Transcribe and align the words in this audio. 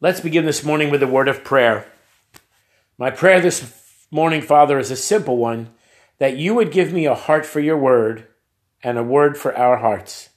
Let's 0.00 0.20
begin 0.20 0.46
this 0.46 0.62
morning 0.62 0.92
with 0.92 1.02
a 1.02 1.08
word 1.08 1.26
of 1.26 1.42
prayer. 1.42 1.84
My 2.98 3.10
prayer 3.10 3.40
this 3.40 3.82
morning, 4.12 4.42
Father, 4.42 4.78
is 4.78 4.92
a 4.92 4.96
simple 4.96 5.38
one 5.38 5.70
that 6.18 6.36
you 6.36 6.54
would 6.54 6.70
give 6.70 6.92
me 6.92 7.06
a 7.06 7.16
heart 7.16 7.44
for 7.44 7.58
your 7.58 7.76
word 7.76 8.28
and 8.80 8.96
a 8.96 9.02
word 9.02 9.36
for 9.36 9.56
our 9.58 9.78
hearts. 9.78 10.28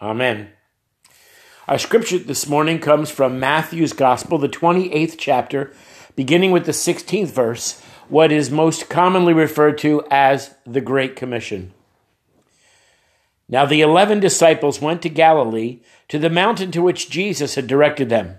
Amen. 0.00 0.50
Our 1.66 1.80
scripture 1.80 2.18
this 2.18 2.48
morning 2.48 2.78
comes 2.78 3.10
from 3.10 3.40
Matthew's 3.40 3.92
Gospel, 3.92 4.38
the 4.38 4.48
28th 4.48 5.16
chapter, 5.18 5.72
beginning 6.14 6.52
with 6.52 6.64
the 6.64 6.70
16th 6.70 7.32
verse, 7.32 7.82
what 8.08 8.30
is 8.30 8.52
most 8.52 8.88
commonly 8.88 9.32
referred 9.32 9.78
to 9.78 10.04
as 10.12 10.54
the 10.64 10.80
Great 10.80 11.16
Commission. 11.16 11.74
Now 13.48 13.66
the 13.66 13.80
eleven 13.80 14.20
disciples 14.20 14.80
went 14.80 15.02
to 15.02 15.08
Galilee, 15.08 15.80
to 16.06 16.20
the 16.20 16.30
mountain 16.30 16.70
to 16.70 16.82
which 16.82 17.10
Jesus 17.10 17.56
had 17.56 17.66
directed 17.66 18.08
them. 18.08 18.38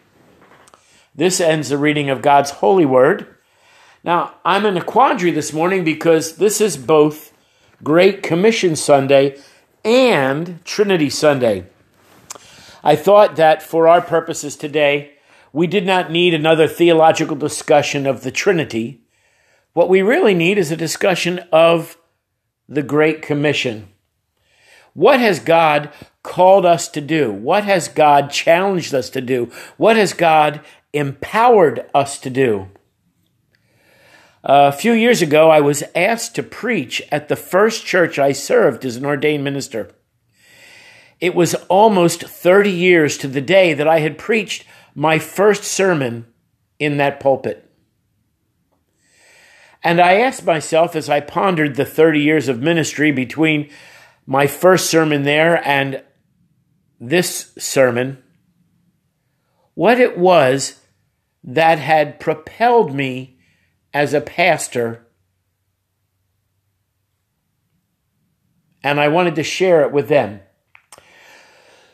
This 1.13 1.41
ends 1.41 1.69
the 1.69 1.77
reading 1.77 2.09
of 2.09 2.21
God's 2.21 2.51
holy 2.51 2.85
word. 2.85 3.27
Now, 4.03 4.35
I'm 4.45 4.65
in 4.65 4.77
a 4.77 4.83
quandary 4.83 5.31
this 5.31 5.51
morning 5.51 5.83
because 5.83 6.37
this 6.37 6.61
is 6.61 6.77
both 6.77 7.33
Great 7.83 8.23
Commission 8.23 8.75
Sunday 8.75 9.37
and 9.83 10.63
Trinity 10.63 11.09
Sunday. 11.09 11.65
I 12.83 12.95
thought 12.95 13.35
that 13.35 13.61
for 13.61 13.87
our 13.87 14.01
purposes 14.01 14.55
today, 14.55 15.13
we 15.51 15.67
did 15.67 15.85
not 15.85 16.11
need 16.11 16.33
another 16.33 16.67
theological 16.67 17.35
discussion 17.35 18.07
of 18.07 18.23
the 18.23 18.31
Trinity. 18.31 19.01
What 19.73 19.89
we 19.89 20.01
really 20.01 20.33
need 20.33 20.57
is 20.57 20.71
a 20.71 20.77
discussion 20.77 21.39
of 21.51 21.97
the 22.69 22.83
Great 22.83 23.21
Commission. 23.21 23.89
What 24.93 25.19
has 25.19 25.39
God 25.39 25.91
called 26.23 26.65
us 26.65 26.87
to 26.89 27.01
do? 27.01 27.31
What 27.31 27.65
has 27.65 27.87
God 27.87 28.29
challenged 28.31 28.93
us 28.93 29.09
to 29.11 29.21
do? 29.21 29.51
What 29.77 29.95
has 29.95 30.13
God 30.13 30.61
empowered 30.93 31.89
us 31.93 32.19
to 32.19 32.29
do. 32.29 32.69
A 34.43 34.71
few 34.71 34.93
years 34.93 35.21
ago, 35.21 35.49
I 35.49 35.61
was 35.61 35.83
asked 35.95 36.35
to 36.35 36.43
preach 36.43 37.01
at 37.11 37.27
the 37.27 37.35
first 37.35 37.85
church 37.85 38.17
I 38.17 38.31
served 38.31 38.85
as 38.85 38.95
an 38.95 39.05
ordained 39.05 39.43
minister. 39.43 39.91
It 41.19 41.35
was 41.35 41.53
almost 41.69 42.23
30 42.23 42.71
years 42.71 43.17
to 43.19 43.27
the 43.27 43.41
day 43.41 43.75
that 43.75 43.87
I 43.87 43.99
had 43.99 44.17
preached 44.17 44.65
my 44.95 45.19
first 45.19 45.63
sermon 45.63 46.25
in 46.79 46.97
that 46.97 47.19
pulpit. 47.19 47.69
And 49.83 50.01
I 50.01 50.15
asked 50.15 50.45
myself 50.45 50.95
as 50.95 51.09
I 51.09 51.19
pondered 51.19 51.75
the 51.75 51.85
30 51.85 52.19
years 52.19 52.47
of 52.47 52.61
ministry 52.61 53.11
between 53.11 53.69
my 54.25 54.47
first 54.47 54.89
sermon 54.89 55.23
there 55.23 55.65
and 55.67 56.03
this 56.99 57.53
sermon, 57.57 58.21
what 59.73 59.99
it 59.99 60.17
was 60.17 60.80
that 61.43 61.79
had 61.79 62.19
propelled 62.19 62.93
me 62.93 63.37
as 63.93 64.13
a 64.13 64.21
pastor. 64.21 65.05
And 68.83 68.99
I 68.99 69.07
wanted 69.07 69.35
to 69.35 69.43
share 69.43 69.81
it 69.83 69.91
with 69.91 70.07
them. 70.07 70.41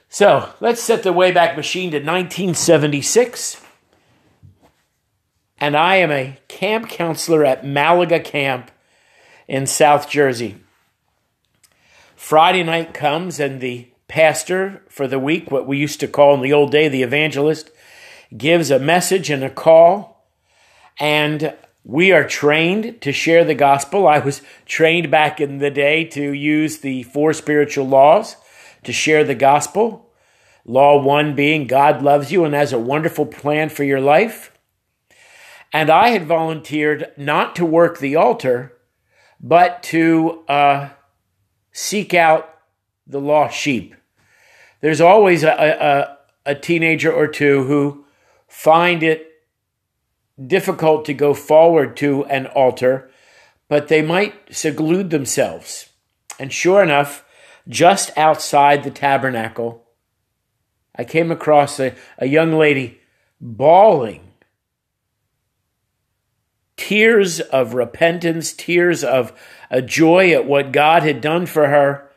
So 0.10 0.54
let's 0.60 0.82
set 0.82 1.04
the 1.04 1.14
Wayback 1.14 1.56
Machine 1.56 1.92
to 1.92 1.98
1976. 1.98 3.62
And 5.60 5.76
I 5.76 5.96
am 5.98 6.12
a 6.12 6.38
camp 6.48 6.90
counselor 6.90 7.44
at 7.44 7.66
Malaga 7.66 8.20
Camp 8.20 8.72
in 9.48 9.66
South 9.66 10.10
Jersey. 10.10 10.58
Friday 12.16 12.64
night 12.64 12.94
comes, 12.94 13.40
and 13.40 13.60
the 13.60 13.90
pastor 14.08 14.84
for 14.90 15.08
the 15.08 15.20
week, 15.20 15.52
what 15.52 15.68
we 15.68 15.78
used 15.78 16.00
to 16.00 16.08
call 16.08 16.34
in 16.36 16.42
the 16.42 16.54
old 16.54 16.72
day 16.72 16.88
the 16.88 17.04
evangelist, 17.04 17.72
gives 18.36 18.72
a 18.72 18.80
message 18.80 19.30
and 19.30 19.44
a 19.44 19.50
call, 19.50 20.28
and 21.00 21.54
we 21.84 22.12
are 22.12 22.28
trained 22.28 23.02
to 23.02 23.14
share 23.14 23.46
the 23.46 23.56
gospel. 23.56 24.08
I 24.08 24.20
was 24.20 24.42
trained 24.66 25.10
back 25.10 25.40
in 25.40 25.60
the 25.60 25.72
day 25.72 26.04
to 26.06 26.34
use 26.34 26.80
the 26.80 27.04
four 27.04 27.32
spiritual 27.34 27.88
laws 27.88 28.36
to 28.84 28.92
share 28.92 29.24
the 29.24 29.36
gospel. 29.36 30.12
Law 30.66 31.02
one 31.02 31.34
being 31.34 31.66
God 31.66 32.02
loves 32.02 32.32
you 32.32 32.44
and 32.44 32.54
has 32.54 32.74
a 32.74 32.80
wonderful 32.80 33.26
plan 33.26 33.70
for 33.70 33.86
your 33.86 34.02
life. 34.02 34.52
And 35.72 35.90
I 35.90 36.10
had 36.10 36.26
volunteered 36.26 37.12
not 37.16 37.56
to 37.56 37.66
work 37.66 38.00
the 38.00 38.18
altar, 38.18 38.74
but 39.40 39.82
to 39.84 40.44
uh, 40.50 40.90
seek 41.72 42.14
out 42.14 42.54
the 43.06 43.22
lost 43.22 43.58
sheep. 43.58 43.96
There's 44.82 45.00
always 45.02 45.44
a, 45.44 46.18
a, 46.46 46.52
a 46.52 46.56
teenager 46.56 47.12
or 47.14 47.28
two 47.28 47.64
who 47.64 48.06
find 48.48 49.04
it 49.04 49.28
difficult 50.46 51.06
to 51.06 51.14
go 51.14 51.34
forward 51.34 51.98
to 51.98 52.26
an 52.26 52.46
altar, 52.48 53.10
but 53.68 53.88
they 53.88 54.02
might 54.02 54.56
seclude 54.56 55.10
themselves. 55.10 55.90
And 56.40 56.54
sure 56.54 56.84
enough, 56.84 57.26
just 57.68 58.16
outside 58.18 58.84
the 58.84 58.92
tabernacle, 58.92 59.84
I 60.96 61.04
came 61.04 61.32
across 61.32 61.80
a, 61.80 61.96
a 62.18 62.28
young 62.28 62.54
lady 62.54 63.00
bawling. 63.42 64.22
Tears 66.76 67.40
of 67.40 67.74
repentance, 67.74 68.54
tears 68.54 69.04
of 69.04 69.34
a 69.70 69.82
joy 69.82 70.32
at 70.32 70.46
what 70.46 70.72
God 70.72 71.04
had 71.04 71.22
done 71.22 71.46
for 71.46 71.68
her. 71.68 72.10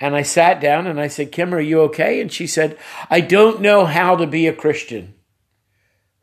And 0.00 0.16
I 0.16 0.22
sat 0.22 0.60
down 0.60 0.86
and 0.86 1.00
I 1.00 1.08
said, 1.08 1.32
Kim, 1.32 1.54
are 1.54 1.60
you 1.60 1.82
okay? 1.82 2.20
And 2.20 2.32
she 2.32 2.46
said, 2.46 2.78
I 3.10 3.20
don't 3.20 3.60
know 3.60 3.84
how 3.84 4.16
to 4.16 4.26
be 4.26 4.46
a 4.46 4.52
Christian. 4.52 5.14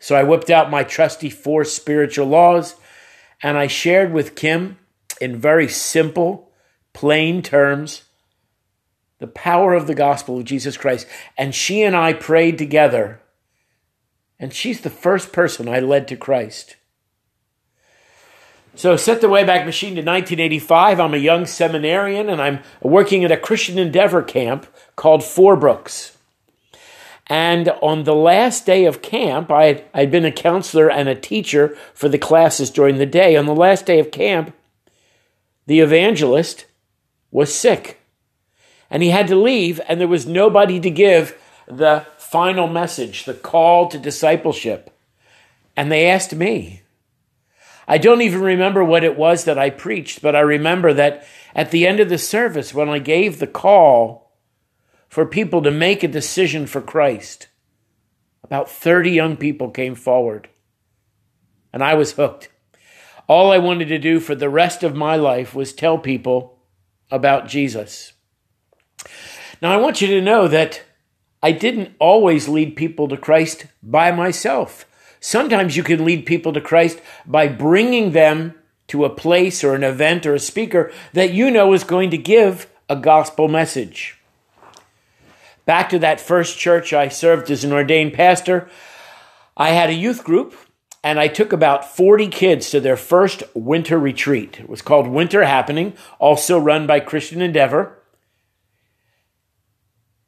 So 0.06 0.16
I 0.16 0.22
whipped 0.22 0.52
out 0.52 0.70
my 0.70 0.84
trusty 0.84 1.32
four 1.32 1.66
spiritual 1.66 2.28
laws 2.28 2.76
and 3.42 3.58
I 3.58 3.66
shared 3.66 4.14
with 4.14 4.36
Kim 4.36 4.78
in 5.20 5.36
very 5.36 5.68
simple, 5.68 6.52
plain 6.94 7.42
terms 7.42 8.04
the 9.18 9.26
power 9.26 9.74
of 9.74 9.88
the 9.88 9.96
gospel 9.96 10.38
of 10.38 10.46
Jesus 10.46 10.78
Christ. 10.78 11.08
And 11.40 11.56
she 11.56 11.82
and 11.82 11.96
I 11.96 12.14
prayed 12.14 12.60
together. 12.60 13.20
And 14.38 14.54
she's 14.54 14.82
the 14.82 14.92
first 14.92 15.34
person 15.34 15.68
I 15.68 15.80
led 15.80 16.08
to 16.10 16.16
Christ. 16.16 16.76
So 18.76 18.98
set 18.98 19.22
the 19.22 19.28
Wayback 19.28 19.66
Machine 19.66 19.96
to 19.96 20.04
1985. 20.04 21.00
I'm 21.00 21.16
a 21.16 21.18
young 21.18 21.48
seminarian 21.48 22.30
and 22.30 22.40
I'm 22.40 22.60
working 22.80 23.24
at 23.24 23.32
a 23.32 23.38
Christian 23.38 23.80
Endeavor 23.80 24.22
camp 24.22 24.68
called 24.96 25.24
Four 25.24 25.58
Brooks. 25.58 26.15
And 27.28 27.69
on 27.81 28.03
the 28.03 28.16
last 28.16 28.66
day 28.66 28.86
of 28.86 29.02
camp, 29.02 29.52
I 29.52 29.66
had, 29.66 29.84
I'd 29.94 30.12
been 30.12 30.25
a 30.25 30.31
counselor 30.31 30.90
and 30.91 31.09
a 31.09 31.16
teacher 31.16 31.75
for 31.94 32.08
the 32.08 32.19
classes 32.19 32.69
during 32.69 32.97
the 32.97 33.06
day. 33.06 33.36
On 33.36 33.46
the 33.46 33.56
last 33.56 33.86
day 33.86 34.00
of 34.00 34.12
camp, 34.12 34.53
the 35.66 35.80
evangelist 35.80 36.66
was 37.31 37.53
sick 37.53 38.00
and 38.90 39.02
he 39.02 39.09
had 39.09 39.28
to 39.28 39.36
leave, 39.36 39.81
and 39.88 40.00
there 40.00 40.08
was 40.08 40.25
nobody 40.25 40.80
to 40.80 40.90
give 40.90 41.38
the 41.68 42.06
final 42.18 42.68
message, 42.68 43.25
the 43.25 43.33
call 43.33 43.88
to 43.89 43.98
discipleship. 43.98 44.92
And 45.75 45.92
they 45.92 46.07
asked 46.07 46.33
me. 46.33 46.81
I 47.88 47.98
don't 47.98 48.22
even 48.22 48.42
remember 48.42 48.83
what 48.83 49.04
it 49.04 49.18
was 49.18 49.44
that 49.44 49.60
I 49.60 49.69
preached, 49.69 50.22
but 50.22 50.36
I 50.36 50.39
remember 50.39 50.94
that 50.94 51.25
at 51.54 51.72
the 51.72 51.86
end 51.86 52.00
of 52.00 52.10
the 52.10 52.18
service, 52.18 52.74
when 52.74 52.89
I 52.89 53.00
gave 53.00 53.39
the 53.39 53.48
call, 53.48 54.25
for 55.15 55.25
people 55.25 55.62
to 55.62 55.71
make 55.71 56.03
a 56.03 56.09
decision 56.09 56.67
for 56.67 56.81
Christ. 56.81 57.47
About 58.44 58.69
30 58.69 59.12
young 59.12 59.38
people 59.38 59.69
came 59.69 59.95
forward, 59.95 60.50
and 61.71 61.81
I 61.81 61.94
was 61.94 62.12
hooked. 62.12 62.50
All 63.25 63.50
I 63.50 63.57
wanted 63.57 63.88
to 63.88 63.97
do 63.97 64.19
for 64.19 64.35
the 64.35 64.50
rest 64.50 64.83
of 64.83 64.94
my 64.94 65.15
life 65.15 65.56
was 65.56 65.71
tell 65.71 65.97
people 65.97 66.59
about 67.09 67.47
Jesus. 67.47 68.12
Now, 69.62 69.71
I 69.71 69.77
want 69.77 70.01
you 70.01 70.07
to 70.09 70.21
know 70.21 70.50
that 70.50 70.81
I 71.41 71.53
didn't 71.53 71.95
always 71.97 72.50
lead 72.50 72.75
people 72.75 73.07
to 73.07 73.15
Christ 73.15 73.67
by 73.81 74.12
myself. 74.12 74.85
Sometimes 75.21 75.77
you 75.77 75.83
can 75.83 76.03
lead 76.03 76.25
people 76.25 76.51
to 76.51 76.59
Christ 76.59 77.00
by 77.25 77.47
bringing 77.47 78.12
them 78.12 78.53
to 78.88 79.06
a 79.06 79.15
place 79.15 79.63
or 79.63 79.75
an 79.75 79.83
event 79.85 80.25
or 80.25 80.33
a 80.33 80.39
speaker 80.39 80.91
that 81.13 81.31
you 81.31 81.50
know 81.50 81.71
is 81.71 81.85
going 81.85 82.09
to 82.09 82.17
give 82.17 82.69
a 82.89 82.97
gospel 82.97 83.47
message. 83.47 84.14
Back 85.65 85.89
to 85.89 86.00
that 86.00 86.21
first 86.21 86.57
church 86.57 86.94
I 86.94 87.09
served 87.09 87.50
as 87.50 87.63
an 87.63 87.73
ordained 87.73 88.13
pastor, 88.13 88.69
I 89.57 89.69
had 89.69 89.89
a 89.89 89.94
youth 89.94 90.23
group 90.23 90.56
and 91.03 91.19
I 91.19 91.27
took 91.27 91.53
about 91.53 91.95
40 91.95 92.27
kids 92.27 92.69
to 92.71 92.79
their 92.79 92.97
first 92.97 93.44
winter 93.53 94.00
retreat. 94.00 94.59
It 94.59 94.69
was 94.69 94.81
called 94.81 95.07
Winter 95.07 95.44
Happening, 95.44 95.94
also 96.19 96.57
run 96.57 96.88
by 96.88 97.00
Christian 97.00 97.41
Endeavor. 97.41 98.00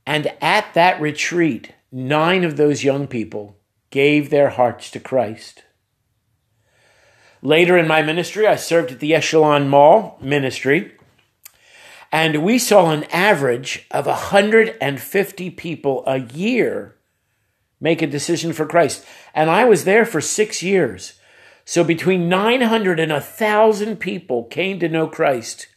And 0.05 0.33
at 0.41 0.73
that 0.73 1.01
retreat, 1.01 1.73
nine 1.91 2.43
of 2.43 2.57
those 2.57 2.83
young 2.83 3.07
people 3.07 3.57
gave 3.89 4.29
their 4.29 4.49
hearts 4.49 4.91
to 4.91 4.99
Christ. 4.99 5.63
Later 7.41 7.77
in 7.77 7.87
my 7.87 8.01
ministry, 8.01 8.47
I 8.47 8.55
served 8.55 8.91
at 8.91 8.99
the 8.99 9.13
Echelon 9.13 9.69
Mall 9.69 10.17
ministry, 10.21 10.96
and 12.11 12.43
we 12.43 12.57
saw 12.57 12.91
an 12.91 13.03
average 13.05 13.85
of 13.91 14.05
150 14.05 15.49
people 15.51 16.03
a 16.05 16.19
year 16.19 16.95
make 17.79 18.01
a 18.01 18.07
decision 18.07 18.53
for 18.53 18.65
Christ. 18.65 19.05
And 19.33 19.49
I 19.49 19.65
was 19.65 19.83
there 19.83 20.05
for 20.05 20.21
six 20.21 20.63
years. 20.63 21.19
So 21.65 21.83
between 21.83 22.29
900 22.29 22.99
and 22.99 23.11
1,000 23.11 23.97
people 23.97 24.45
came 24.45 24.79
to 24.79 24.89
know 24.89 25.07
Christ 25.07 25.67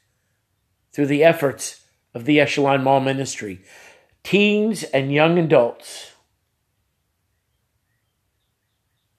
through 0.92 1.06
the 1.06 1.24
efforts 1.24 1.84
of 2.14 2.24
the 2.24 2.40
Echelon 2.40 2.82
Mall 2.82 3.00
Ministry, 3.00 3.60
teens 4.22 4.84
and 4.84 5.12
young 5.12 5.38
adults. 5.38 6.12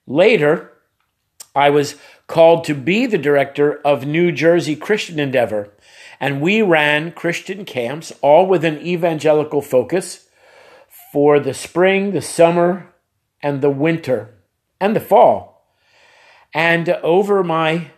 Later, 0.07 0.71
I 1.55 1.69
was 1.69 1.95
called 2.27 2.63
to 2.65 2.73
be 2.73 3.05
the 3.05 3.17
director 3.17 3.81
of 3.85 4.05
New 4.05 4.31
Jersey 4.31 4.75
Christian 4.75 5.19
Endeavor, 5.19 5.73
and 6.21 6.39
we 6.39 6.61
ran 6.61 7.13
Christian 7.13 7.65
camps, 7.65 8.13
all 8.21 8.45
with 8.45 8.63
an 8.63 8.77
evangelical 8.77 9.59
focus 9.59 10.27
for 11.11 11.39
the 11.39 11.55
spring, 11.55 12.11
the 12.11 12.21
summer, 12.21 12.93
and 13.41 13.61
the 13.61 13.71
winter, 13.71 14.35
and 14.79 14.95
the 14.95 14.99
fall. 14.99 15.65
And 16.53 16.87
over 16.89 17.43
my, 17.43 17.89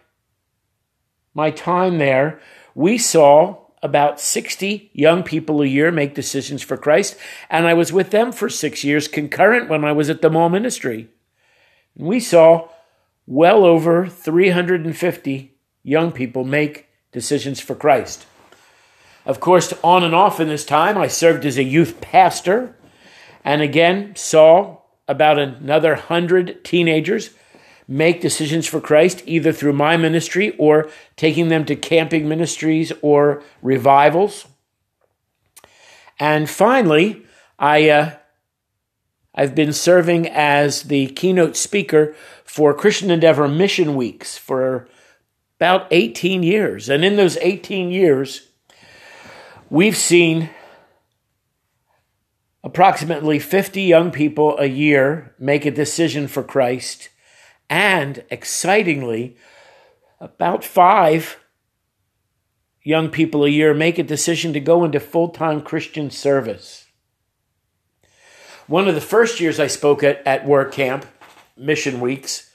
my 1.33 1.51
time 1.51 1.97
there, 1.97 2.39
we 2.73 2.97
saw 2.97 3.57
about 3.81 4.21
60 4.21 4.91
young 4.93 5.23
people 5.23 5.61
a 5.61 5.65
year 5.65 5.91
make 5.91 6.15
decisions 6.15 6.63
for 6.63 6.77
Christ. 6.77 7.17
And 7.49 7.67
I 7.67 7.73
was 7.73 7.91
with 7.91 8.11
them 8.11 8.31
for 8.31 8.47
six 8.47 8.85
years, 8.85 9.09
concurrent 9.09 9.67
when 9.67 9.83
I 9.83 9.91
was 9.91 10.09
at 10.09 10.21
the 10.21 10.29
mall 10.29 10.47
ministry. 10.47 11.09
And 11.97 12.07
we 12.07 12.21
saw 12.21 12.69
well 13.25 13.65
over 13.65 14.07
350 14.07 15.57
young 15.83 16.13
people 16.13 16.45
make 16.45 16.87
decisions 17.13 17.59
for 17.59 17.75
Christ. 17.75 18.25
Of 19.25 19.39
course, 19.39 19.73
on 19.83 20.03
and 20.03 20.13
off 20.13 20.39
in 20.39 20.49
this 20.49 20.65
time, 20.65 20.97
I 20.97 21.07
served 21.07 21.45
as 21.45 21.57
a 21.57 21.63
youth 21.63 22.01
pastor 22.01 22.75
and 23.43 23.61
again, 23.61 24.15
saw 24.15 24.77
about 25.07 25.37
another 25.37 25.95
hundred 25.95 26.63
teenagers 26.63 27.31
make 27.87 28.21
decisions 28.21 28.65
for 28.65 28.79
Christ, 28.79 29.21
either 29.25 29.51
through 29.51 29.73
my 29.73 29.97
ministry 29.97 30.55
or 30.57 30.89
taking 31.17 31.49
them 31.49 31.65
to 31.65 31.75
camping 31.75 32.27
ministries 32.27 32.93
or 33.01 33.43
revivals. 33.61 34.45
And 36.19 36.49
finally, 36.49 37.25
I, 37.59 37.89
uh, 37.89 38.15
I've 39.35 39.55
been 39.55 39.73
serving 39.73 40.29
as 40.29 40.83
the 40.83 41.07
keynote 41.07 41.57
speaker 41.57 42.15
for 42.45 42.73
Christian 42.73 43.11
Endeavor 43.11 43.49
Mission 43.49 43.95
Weeks 43.95 44.37
for 44.37 44.87
about 45.59 45.87
18 45.91 46.43
years. 46.43 46.89
And 46.89 47.05
in 47.05 47.15
those 47.15 47.37
18 47.37 47.91
years, 47.91 48.49
we've 49.69 49.97
seen 49.97 50.49
Approximately 52.63 53.39
50 53.39 53.81
young 53.81 54.09
people 54.09 54.57
a 54.57 54.67
year 54.67 55.35
make 55.37 55.65
a 55.65 55.71
decision 55.71 56.29
for 56.29 56.43
Christ, 56.43 57.09
and 57.69 58.23
excitingly, 58.29 59.35
about 60.21 60.63
five 60.63 61.39
young 62.83 63.09
people 63.09 63.43
a 63.43 63.49
year 63.49 63.73
make 63.73 63.99
a 63.99 64.03
decision 64.03 64.53
to 64.53 64.61
go 64.61 64.85
into 64.85 65.01
full 65.01 65.29
time 65.29 65.61
Christian 65.61 66.09
service. 66.09 66.87
One 68.67 68.87
of 68.87 68.95
the 68.95 69.01
first 69.01 69.41
years 69.41 69.59
I 69.59 69.67
spoke 69.67 70.01
at, 70.01 70.25
at 70.25 70.47
work 70.47 70.71
camp, 70.71 71.05
mission 71.57 71.99
weeks, 71.99 72.49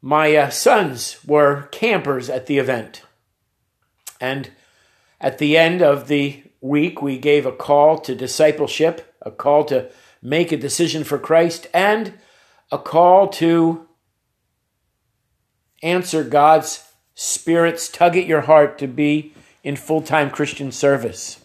my 0.00 0.34
uh, 0.36 0.50
sons 0.50 1.18
were 1.24 1.68
campers 1.72 2.28
at 2.28 2.46
the 2.46 2.58
event. 2.58 3.02
And 4.20 4.50
at 5.20 5.38
the 5.38 5.56
end 5.56 5.82
of 5.82 6.08
the 6.08 6.42
week, 6.60 7.02
we 7.02 7.18
gave 7.18 7.46
a 7.46 7.52
call 7.52 7.98
to 7.98 8.14
discipleship, 8.14 9.14
a 9.22 9.30
call 9.30 9.64
to 9.64 9.90
make 10.22 10.52
a 10.52 10.56
decision 10.56 11.04
for 11.04 11.18
Christ, 11.18 11.66
and 11.72 12.14
a 12.70 12.78
call 12.78 13.28
to 13.28 13.86
answer 15.82 16.24
God's 16.24 16.82
Spirit's 17.14 17.88
tug 17.88 18.16
at 18.16 18.26
your 18.26 18.42
heart 18.42 18.78
to 18.78 18.86
be 18.86 19.32
in 19.62 19.76
full 19.76 20.02
time 20.02 20.30
Christian 20.30 20.70
service. 20.70 21.44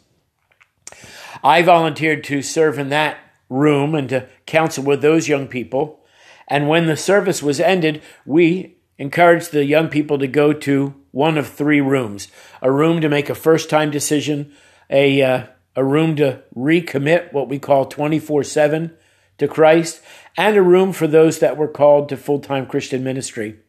I 1.44 1.62
volunteered 1.62 2.24
to 2.25 2.42
serve 2.42 2.77
in 2.77 2.89
that 2.89 3.18
room 3.50 3.95
and 3.95 4.09
to 4.09 4.27
counsel 4.45 4.83
with 4.83 5.01
those 5.01 5.27
young 5.27 5.48
people. 5.48 6.00
And 6.47 6.67
when 6.67 6.85
the 6.85 6.97
service 6.97 7.41
was 7.41 7.59
ended, 7.59 8.01
we 8.25 8.77
encouraged 8.97 9.51
the 9.51 9.65
young 9.65 9.88
people 9.88 10.19
to 10.19 10.27
go 10.27 10.53
to 10.53 10.95
one 11.11 11.38
of 11.38 11.47
three 11.47 11.81
rooms 11.81 12.27
a 12.61 12.71
room 12.71 13.01
to 13.01 13.09
make 13.09 13.29
a 13.29 13.35
first 13.35 13.69
time 13.69 13.91
decision, 13.91 14.53
a, 14.89 15.21
uh, 15.21 15.45
a 15.75 15.83
room 15.83 16.15
to 16.15 16.41
recommit 16.55 17.33
what 17.33 17.49
we 17.49 17.59
call 17.59 17.85
24 17.85 18.43
7 18.43 18.95
to 19.38 19.47
Christ, 19.47 20.01
and 20.38 20.55
a 20.55 20.61
room 20.61 20.93
for 20.93 21.07
those 21.07 21.39
that 21.39 21.57
were 21.57 21.67
called 21.67 22.09
to 22.09 22.17
full 22.17 22.39
time 22.39 22.65
Christian 22.65 23.03
ministry. 23.03 23.59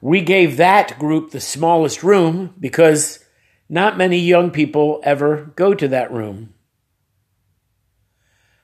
We 0.00 0.20
gave 0.20 0.56
that 0.56 0.98
group 0.98 1.30
the 1.30 1.40
smallest 1.40 2.02
room 2.02 2.54
because 2.58 3.24
not 3.68 3.98
many 3.98 4.18
young 4.18 4.50
people 4.50 5.00
ever 5.02 5.52
go 5.56 5.74
to 5.74 5.88
that 5.88 6.12
room. 6.12 6.54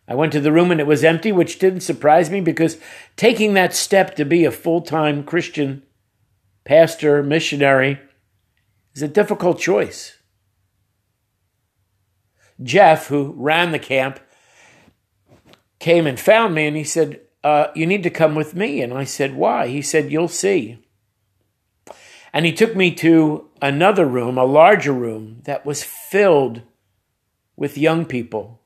I 0.06 0.14
went 0.14 0.32
to 0.32 0.40
the 0.40 0.52
room 0.52 0.70
and 0.70 0.80
it 0.80 0.86
was 0.86 1.02
empty, 1.02 1.32
which 1.32 1.58
didn't 1.58 1.80
surprise 1.80 2.30
me 2.30 2.40
because 2.40 2.78
taking 3.16 3.54
that 3.54 3.74
step 3.74 4.14
to 4.16 4.24
be 4.24 4.44
a 4.44 4.50
full 4.50 4.82
time 4.82 5.24
Christian 5.24 5.82
pastor, 6.64 7.22
missionary, 7.22 8.00
is 8.94 9.02
a 9.02 9.08
difficult 9.08 9.58
choice. 9.58 10.18
Jeff, 12.62 13.08
who 13.08 13.34
ran 13.36 13.72
the 13.72 13.78
camp, 13.78 14.20
came 15.78 16.06
and 16.06 16.20
found 16.20 16.54
me 16.54 16.66
and 16.66 16.76
he 16.76 16.84
said, 16.84 17.20
uh, 17.42 17.68
You 17.74 17.86
need 17.86 18.02
to 18.02 18.10
come 18.10 18.34
with 18.34 18.54
me. 18.54 18.82
And 18.82 18.92
I 18.92 19.04
said, 19.04 19.34
Why? 19.34 19.68
He 19.68 19.82
said, 19.82 20.12
You'll 20.12 20.28
see. 20.28 20.78
And 22.32 22.44
he 22.44 22.52
took 22.52 22.74
me 22.74 22.92
to 22.96 23.48
another 23.62 24.06
room, 24.06 24.36
a 24.36 24.44
larger 24.44 24.92
room 24.92 25.40
that 25.44 25.64
was 25.64 25.84
filled 25.84 26.62
with 27.56 27.78
young 27.78 28.04
people. 28.04 28.60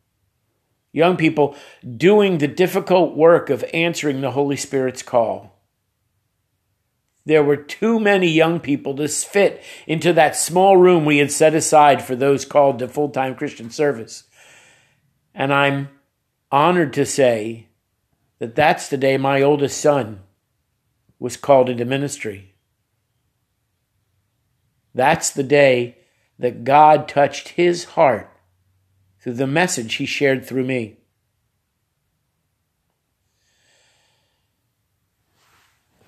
Young 0.93 1.17
people 1.17 1.57
doing 1.97 2.39
the 2.39 2.49
difficult 2.49 3.17
work 3.17 3.51
of 3.51 3.65
answering 3.75 4.21
the 4.21 4.31
Holy 4.31 4.57
Spirit's 4.57 5.03
call. 5.03 5.55
There 7.27 7.45
were 7.45 7.57
too 7.57 8.01
many 8.01 8.29
young 8.29 8.59
people 8.59 8.97
to 8.97 9.07
fit 9.07 9.63
into 9.87 10.15
that 10.15 10.35
small 10.35 10.79
room 10.79 11.05
we 11.05 11.19
had 11.19 11.31
set 11.31 11.55
aside 11.55 12.03
for 12.03 12.17
those 12.17 12.47
called 12.47 12.79
to 12.79 12.89
full 12.89 13.11
time 13.11 13.35
Christian 13.35 13.69
service. 13.71 14.25
And 15.35 15.53
I'm 15.53 15.91
honored 16.51 16.95
to 16.95 17.05
say 17.05 17.67
that 18.39 18.55
that's 18.55 18.89
the 18.89 18.97
day 18.97 19.19
my 19.19 19.43
oldest 19.43 19.79
son 19.79 20.21
was 21.19 21.37
called 21.37 21.69
into 21.69 21.85
ministry. 21.85 22.55
That's 24.95 25.31
the 25.31 25.43
day 25.43 25.99
that 26.39 26.65
God 26.65 27.09
touched 27.09 27.49
his 27.51 27.85
heart 27.85 28.33
the 29.33 29.47
message 29.47 29.95
he 29.95 30.07
shared 30.07 30.45
through 30.45 30.65
me. 30.65 30.97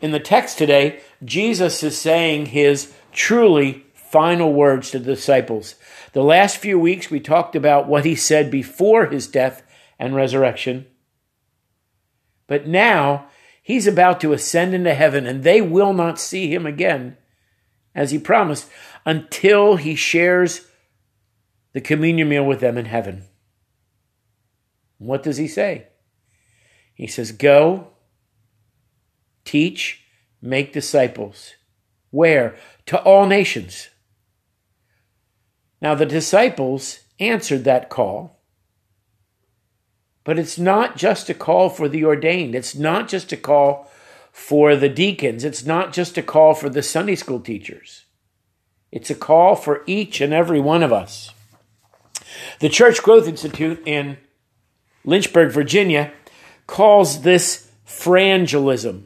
In 0.01 0.13
the 0.13 0.21
text 0.21 0.57
today, 0.57 1.01
Jesus 1.25 1.83
is 1.83 1.99
saying 1.99 2.47
his 2.47 2.93
truly 3.13 3.85
final 3.95 4.53
words 4.53 4.91
to 4.91 4.99
the 4.99 5.15
disciples. 5.15 5.75
The 6.13 6.23
last 6.23 6.57
few 6.57 6.79
weeks, 6.79 7.11
we 7.11 7.21
talked 7.21 7.55
about 7.55 7.87
what 7.87 8.05
he 8.05 8.15
said 8.15 8.51
before 8.51 9.07
his 9.07 9.29
death 9.29 9.63
and 9.99 10.15
resurrection. 10.15 10.87
But 12.47 12.67
now, 12.67 13.29
he's 13.63 13.87
about 13.87 14.21
to 14.23 14.33
ascend 14.33 14.75
into 14.75 14.95
heaven, 14.95 15.27
and 15.27 15.45
they 15.45 15.61
will 15.61 15.93
not 15.93 16.19
see 16.19 16.53
him 16.53 16.67
again, 16.67 17.17
as 17.95 18.11
he 18.11 18.19
promised, 18.19 18.69
until 19.05 19.77
he 19.77 19.95
shares 19.95 20.67
the 21.73 21.81
communion 21.81 22.29
meal 22.29 22.45
with 22.45 22.61
them 22.61 22.77
in 22.77 22.87
heaven. 22.87 23.25
What 24.99 25.23
does 25.23 25.37
he 25.37 25.49
say? 25.49 25.87
He 26.95 27.07
says, 27.07 27.33
Go 27.33 27.89
teach, 29.45 30.05
make 30.43 30.73
disciples. 30.73 31.55
Where? 32.11 32.57
To 32.87 33.01
all 33.03 33.27
nations. 33.27 33.89
Now, 35.81 35.95
the 35.95 36.07
disciples 36.07 37.01
answered 37.19 37.65
that 37.65 37.89
call. 37.89 38.41
But 40.25 40.39
it's 40.39 40.59
not 40.59 40.97
just 40.97 41.31
a 41.31 41.35
call 41.35 41.71
for 41.71 41.89
the 41.89 42.05
ordained. 42.05 42.55
It's 42.55 42.75
not 42.75 43.09
just 43.09 43.33
a 43.33 43.37
call 43.37 43.91
for 44.31 44.77
the 44.77 44.89
deacons. 44.89 45.45
It's 45.45 45.65
not 45.65 45.93
just 45.93 46.19
a 46.19 46.23
call 46.23 46.55
for 46.55 46.69
the 46.69 46.83
Sunday 46.83 47.15
school 47.15 47.41
teachers. 47.41 48.05
It's 48.93 49.11
a 49.11 49.15
call 49.15 49.57
for 49.57 49.83
each 49.87 50.21
and 50.21 50.33
every 50.35 50.61
one 50.61 50.83
of 50.83 50.93
us. 50.93 51.33
The 52.61 52.69
Church 52.69 53.03
Growth 53.03 53.27
Institute 53.27 53.83
in 53.87 54.19
Lynchburg, 55.05 55.53
Virginia, 55.53 56.13
calls 56.67 57.23
this 57.23 57.71
frangelism. 57.87 59.05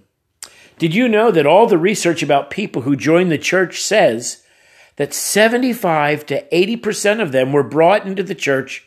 Did 0.79 0.95
you 0.95 1.09
know 1.09 1.31
that 1.31 1.47
all 1.47 1.67
the 1.67 1.79
research 1.79 2.23
about 2.23 2.51
people 2.51 2.83
who 2.83 2.97
join 2.97 3.29
the 3.29 3.39
church 3.39 3.81
says 3.81 4.43
that 4.97 5.15
75 5.15 6.27
to 6.27 6.49
80% 6.49 7.21
of 7.21 7.33
them 7.33 7.53
were 7.53 7.63
brought 7.63 8.07
into 8.07 8.23
the 8.23 8.35
church 8.35 8.87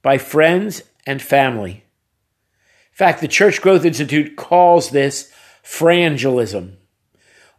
by 0.00 0.18
friends 0.18 0.82
and 1.06 1.20
family? 1.20 1.84
In 2.92 2.96
fact, 2.96 3.20
the 3.20 3.28
Church 3.28 3.60
Growth 3.60 3.84
Institute 3.84 4.36
calls 4.36 4.90
this 4.90 5.32
frangelism. 5.64 6.76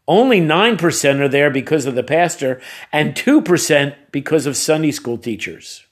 Only 0.08 0.42
9% 0.42 1.20
are 1.20 1.30
there 1.30 1.50
because 1.50 1.86
of 1.86 1.96
the 1.96 2.04
pastor, 2.04 2.62
and 2.92 3.16
2% 3.16 3.96
because 4.12 4.46
of 4.46 4.58
Sunday 4.58 4.92
school 4.92 5.18
teachers. 5.18 5.83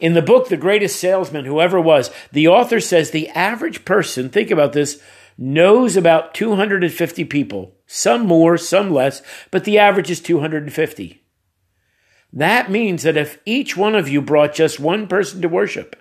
In 0.00 0.14
the 0.14 0.22
book, 0.22 0.48
The 0.48 0.56
Greatest 0.56 0.98
Salesman 0.98 1.44
Who 1.44 1.60
Ever 1.60 1.80
Was, 1.80 2.10
the 2.32 2.48
author 2.48 2.80
says 2.80 3.10
the 3.10 3.28
average 3.30 3.84
person, 3.84 4.28
think 4.28 4.50
about 4.50 4.72
this, 4.72 5.00
knows 5.38 5.96
about 5.96 6.34
250 6.34 7.24
people, 7.24 7.74
some 7.86 8.26
more, 8.26 8.56
some 8.56 8.90
less, 8.90 9.22
but 9.50 9.64
the 9.64 9.78
average 9.78 10.10
is 10.10 10.20
250. 10.20 11.22
That 12.32 12.70
means 12.70 13.04
that 13.04 13.16
if 13.16 13.38
each 13.44 13.76
one 13.76 13.94
of 13.94 14.08
you 14.08 14.20
brought 14.20 14.54
just 14.54 14.80
one 14.80 15.06
person 15.06 15.40
to 15.42 15.48
worship, 15.48 15.96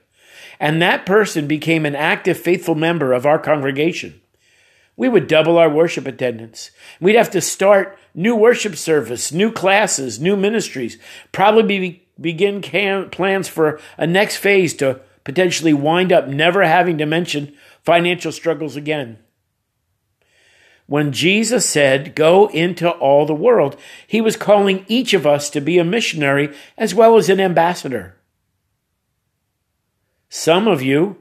and 0.59 0.81
that 0.81 1.05
person 1.05 1.47
became 1.47 1.85
an 1.85 1.95
active, 1.95 2.37
faithful 2.37 2.75
member 2.75 3.13
of 3.13 3.25
our 3.25 3.39
congregation, 3.39 4.21
we 4.95 5.09
would 5.09 5.27
double 5.27 5.57
our 5.57 5.69
worship 5.69 6.05
attendance. 6.05 6.71
We'd 6.99 7.15
have 7.15 7.31
to 7.31 7.41
start 7.41 7.97
new 8.13 8.35
worship 8.35 8.75
service, 8.75 9.31
new 9.31 9.51
classes, 9.51 10.19
new 10.19 10.35
ministries, 10.35 10.97
probably 11.31 11.79
be, 11.79 12.02
begin 12.19 12.61
plans 12.61 13.47
for 13.47 13.79
a 13.97 14.07
next 14.07 14.37
phase 14.37 14.73
to 14.75 15.01
potentially 15.23 15.73
wind 15.73 16.11
up 16.11 16.27
never 16.27 16.63
having 16.63 16.97
to 16.97 17.05
mention 17.05 17.53
financial 17.83 18.31
struggles 18.31 18.75
again. 18.75 19.17
When 20.85 21.11
Jesus 21.11 21.67
said, 21.67 22.13
Go 22.13 22.47
into 22.47 22.89
all 22.89 23.25
the 23.25 23.33
world, 23.33 23.77
he 24.05 24.21
was 24.21 24.35
calling 24.35 24.85
each 24.87 25.13
of 25.13 25.25
us 25.25 25.49
to 25.51 25.61
be 25.61 25.77
a 25.77 25.83
missionary 25.83 26.53
as 26.77 26.93
well 26.93 27.17
as 27.17 27.29
an 27.29 27.39
ambassador. 27.39 28.17
Some 30.29 30.67
of 30.67 30.81
you 30.81 31.17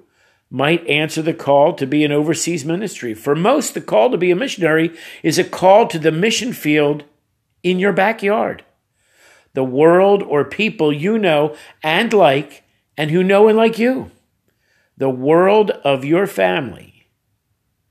might 0.51 0.87
answer 0.87 1.23
the 1.23 1.33
call 1.33 1.75
to 1.75 1.87
be 1.87 2.05
an 2.05 2.13
overseas 2.13 2.65
ministry. 2.65 3.15
For 3.15 3.35
most, 3.35 3.75
the 3.75 3.81
call 3.81 4.11
to 4.11 4.19
be 4.19 4.31
a 4.31 4.37
missionary 4.37 4.95
is 5.23 5.39
a 5.39 5.45
call 5.45 5.87
to 5.89 5.99
the 5.99 6.13
mission 6.13 6.53
field 6.53 7.05
in 7.63 7.79
your 7.79 7.93
backyard. 7.93 8.65
The 9.55 9.65
world 9.65 10.23
or 10.23 10.45
people 10.45 10.93
you 10.93 11.19
know 11.19 11.57
and 11.83 12.13
like, 12.13 12.65
and 12.97 13.11
who 13.11 13.23
know 13.23 13.49
and 13.49 13.57
like 13.57 13.79
you. 13.79 14.11
The 14.97 15.11
world 15.11 15.71
of 15.71 16.05
your 16.05 16.27
family, 16.27 17.07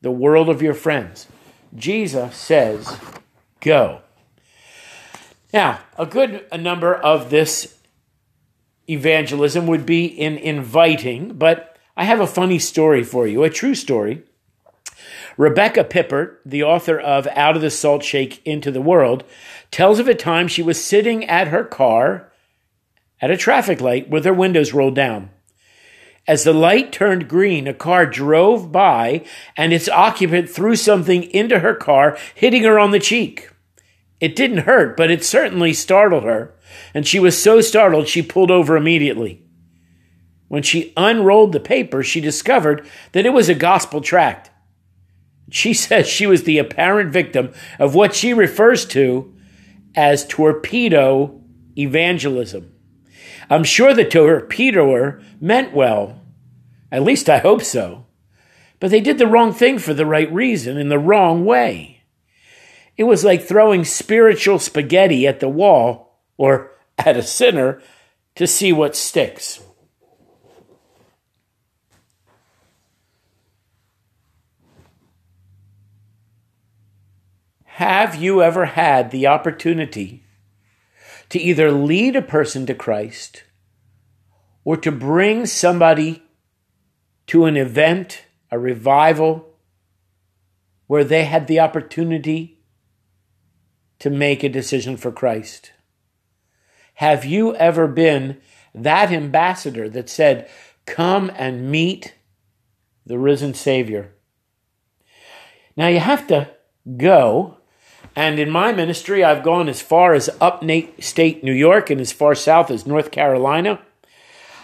the 0.01 0.11
world 0.11 0.49
of 0.49 0.61
your 0.61 0.73
friends. 0.73 1.27
Jesus 1.75 2.35
says, 2.35 2.97
Go. 3.59 4.01
Now, 5.53 5.79
a 5.97 6.05
good 6.05 6.45
number 6.57 6.95
of 6.95 7.29
this 7.29 7.77
evangelism 8.89 9.67
would 9.67 9.85
be 9.85 10.05
in 10.05 10.37
inviting, 10.37 11.33
but 11.33 11.77
I 11.95 12.05
have 12.05 12.19
a 12.19 12.27
funny 12.27 12.59
story 12.59 13.03
for 13.03 13.27
you, 13.27 13.43
a 13.43 13.49
true 13.49 13.75
story. 13.75 14.23
Rebecca 15.37 15.83
Pippert, 15.83 16.37
the 16.45 16.63
author 16.63 16.99
of 16.99 17.27
Out 17.27 17.55
of 17.55 17.61
the 17.61 17.69
Salt 17.69 18.03
Shake 18.03 18.41
into 18.45 18.71
the 18.71 18.81
World, 18.81 19.23
tells 19.71 19.99
of 19.99 20.07
a 20.07 20.15
time 20.15 20.47
she 20.47 20.61
was 20.61 20.83
sitting 20.83 21.25
at 21.25 21.47
her 21.47 21.63
car 21.63 22.31
at 23.21 23.31
a 23.31 23.37
traffic 23.37 23.79
light 23.79 24.09
with 24.09 24.25
her 24.25 24.33
windows 24.33 24.73
rolled 24.73 24.95
down. 24.95 25.29
As 26.27 26.43
the 26.43 26.53
light 26.53 26.91
turned 26.91 27.27
green, 27.27 27.67
a 27.67 27.73
car 27.73 28.05
drove 28.05 28.71
by 28.71 29.25
and 29.57 29.73
its 29.73 29.89
occupant 29.89 30.49
threw 30.49 30.75
something 30.75 31.23
into 31.23 31.59
her 31.59 31.73
car, 31.73 32.17
hitting 32.35 32.63
her 32.63 32.77
on 32.77 32.91
the 32.91 32.99
cheek. 32.99 33.49
It 34.19 34.35
didn't 34.35 34.59
hurt, 34.59 34.95
but 34.95 35.09
it 35.09 35.25
certainly 35.25 35.73
startled 35.73 36.23
her, 36.23 36.53
and 36.93 37.07
she 37.07 37.19
was 37.19 37.41
so 37.41 37.59
startled 37.59 38.07
she 38.07 38.21
pulled 38.21 38.51
over 38.51 38.77
immediately. 38.77 39.43
When 40.47 40.61
she 40.61 40.93
unrolled 40.95 41.53
the 41.53 41.59
paper, 41.59 42.03
she 42.03 42.21
discovered 42.21 42.85
that 43.13 43.25
it 43.25 43.33
was 43.33 43.49
a 43.49 43.55
gospel 43.55 43.99
tract. 43.99 44.50
She 45.51 45.73
says 45.75 46.07
she 46.07 46.25
was 46.25 46.43
the 46.43 46.57
apparent 46.57 47.11
victim 47.11 47.53
of 47.77 47.93
what 47.93 48.15
she 48.15 48.33
refers 48.33 48.85
to 48.87 49.31
as 49.93 50.25
torpedo 50.25 51.39
evangelism. 51.77 52.73
I'm 53.49 53.63
sure 53.63 53.93
the 53.93 54.05
torpedoer 54.05 55.21
meant 55.39 55.73
well. 55.73 56.21
At 56.91 57.03
least 57.03 57.29
I 57.29 57.39
hope 57.39 57.61
so. 57.61 58.05
But 58.79 58.91
they 58.91 59.01
did 59.01 59.17
the 59.17 59.27
wrong 59.27 59.53
thing 59.53 59.77
for 59.77 59.93
the 59.93 60.05
right 60.05 60.31
reason 60.31 60.77
in 60.77 60.89
the 60.89 60.97
wrong 60.97 61.45
way. 61.45 62.03
It 62.97 63.03
was 63.03 63.23
like 63.23 63.43
throwing 63.43 63.83
spiritual 63.83 64.59
spaghetti 64.59 65.27
at 65.27 65.39
the 65.39 65.49
wall 65.49 66.19
or 66.37 66.71
at 66.97 67.17
a 67.17 67.23
sinner 67.23 67.81
to 68.35 68.47
see 68.47 68.73
what 68.73 68.95
sticks. 68.95 69.61
Have 77.81 78.13
you 78.13 78.43
ever 78.43 78.65
had 78.65 79.09
the 79.09 79.25
opportunity 79.25 80.23
to 81.29 81.39
either 81.39 81.71
lead 81.71 82.15
a 82.15 82.21
person 82.21 82.67
to 82.67 82.75
Christ 82.75 83.41
or 84.63 84.77
to 84.77 84.91
bring 84.91 85.47
somebody 85.47 86.21
to 87.25 87.45
an 87.45 87.57
event, 87.57 88.25
a 88.51 88.59
revival, 88.59 89.55
where 90.85 91.03
they 91.03 91.23
had 91.23 91.47
the 91.47 91.59
opportunity 91.59 92.59
to 93.97 94.11
make 94.11 94.43
a 94.43 94.49
decision 94.49 94.95
for 94.95 95.11
Christ? 95.11 95.71
Have 96.93 97.25
you 97.25 97.55
ever 97.55 97.87
been 97.87 98.39
that 98.75 99.11
ambassador 99.11 99.89
that 99.89 100.07
said, 100.07 100.47
Come 100.85 101.31
and 101.35 101.71
meet 101.71 102.13
the 103.07 103.17
risen 103.17 103.55
Savior? 103.55 104.13
Now 105.75 105.87
you 105.87 105.99
have 105.99 106.27
to 106.27 106.47
go 106.95 107.57
and 108.15 108.39
in 108.39 108.49
my 108.49 108.71
ministry, 108.73 109.23
I've 109.23 109.43
gone 109.43 109.69
as 109.69 109.81
far 109.81 110.13
as 110.13 110.29
upstate 110.41 111.03
state 111.03 111.43
New 111.43 111.53
York 111.53 111.89
and 111.89 112.01
as 112.01 112.11
far 112.11 112.35
south 112.35 112.69
as 112.69 112.85
North 112.85 113.11
Carolina. 113.11 113.81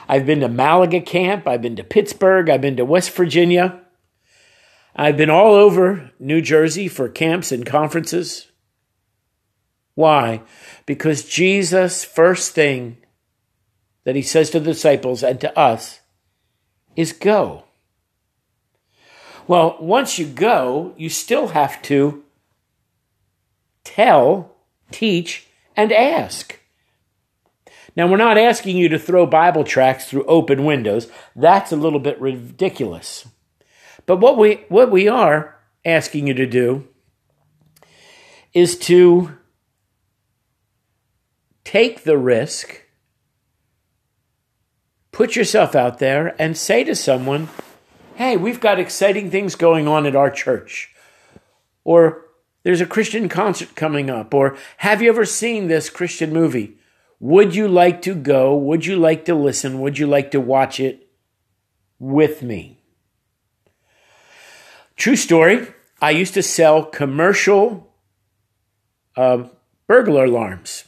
I've 0.10 0.26
been 0.26 0.42
to 0.42 0.50
Malaga 0.50 1.02
Camp. 1.02 1.48
I've 1.48 1.62
been 1.62 1.76
to 1.78 1.84
Pittsburgh. 1.84 2.50
I've 2.50 2.62
been 2.62 2.78
to 2.78 2.86
West 2.86 3.12
Virginia. 3.12 3.82
I've 4.96 5.18
been 5.18 5.30
all 5.30 5.54
over 5.54 6.12
New 6.20 6.42
Jersey 6.42 6.88
for 6.88 7.08
camps 7.08 7.52
and 7.52 7.66
conferences. 7.66 8.48
Why? 9.96 10.42
Because 10.86 11.28
Jesus' 11.28 12.04
first 12.04 12.54
thing 12.54 12.98
that 14.04 14.16
he 14.16 14.22
says 14.22 14.50
to 14.52 14.60
the 14.60 14.72
disciples 14.72 15.24
and 15.24 15.40
to 15.42 15.58
us 15.58 16.00
is 16.96 17.14
go. 17.14 17.66
Well, 19.48 19.78
once 19.80 20.20
you 20.20 20.26
go, 20.26 20.94
you 20.98 21.10
still 21.10 21.50
have 21.50 21.82
to 21.84 22.24
tell, 23.98 24.56
teach, 24.92 25.48
and 25.76 25.92
ask. 25.92 26.60
Now, 27.96 28.08
we're 28.08 28.18
not 28.18 28.38
asking 28.38 28.78
you 28.78 28.90
to 28.90 29.00
throw 29.00 29.26
Bible 29.26 29.64
tracts 29.64 30.06
through 30.08 30.24
open 30.26 30.66
windows. 30.66 31.08
That's 31.36 31.72
a 31.72 31.76
little 31.76 32.00
bit 32.00 32.22
ridiculous. 32.22 33.28
But 34.06 34.18
what 34.18 34.38
we, 34.38 34.66
what 34.70 34.92
we 34.92 35.08
are 35.08 35.58
asking 35.84 36.28
you 36.28 36.36
to 36.36 36.46
do 36.46 36.88
is 38.54 38.78
to 38.78 39.36
take 41.64 42.04
the 42.04 42.20
risk, 42.20 42.84
put 45.12 45.36
yourself 45.36 45.76
out 45.76 45.98
there, 45.98 46.40
and 46.40 46.56
say 46.56 46.84
to 46.84 46.94
someone, 46.94 47.50
Hey, 48.14 48.38
we've 48.38 48.60
got 48.60 48.80
exciting 48.80 49.32
things 49.32 49.56
going 49.56 49.88
on 49.88 50.06
at 50.06 50.16
our 50.16 50.30
church. 50.30 50.94
Or 51.84 52.27
there's 52.68 52.82
a 52.82 52.86
Christian 52.86 53.30
concert 53.30 53.76
coming 53.76 54.10
up, 54.10 54.34
or 54.34 54.58
have 54.80 55.02
you 55.02 55.08
ever 55.08 55.24
seen 55.24 55.70
this 55.70 55.90
Christian 55.90 56.34
movie? 56.34 56.76
Would 57.18 57.56
you 57.56 57.66
like 57.66 58.02
to 58.02 58.14
go? 58.14 58.58
Would 58.58 58.86
you 58.86 58.98
like 58.98 59.24
to 59.24 59.36
listen? 59.36 59.80
Would 59.80 59.98
you 59.98 60.06
like 60.06 60.32
to 60.32 60.42
watch 60.42 60.78
it 60.82 61.08
with 61.98 62.44
me? 62.44 62.82
True 64.98 65.16
story. 65.16 65.66
I 66.02 66.12
used 66.12 66.34
to 66.34 66.44
sell 66.44 66.84
commercial 66.84 67.94
uh, 69.16 69.46
burglar 69.88 70.26
alarms. 70.26 70.84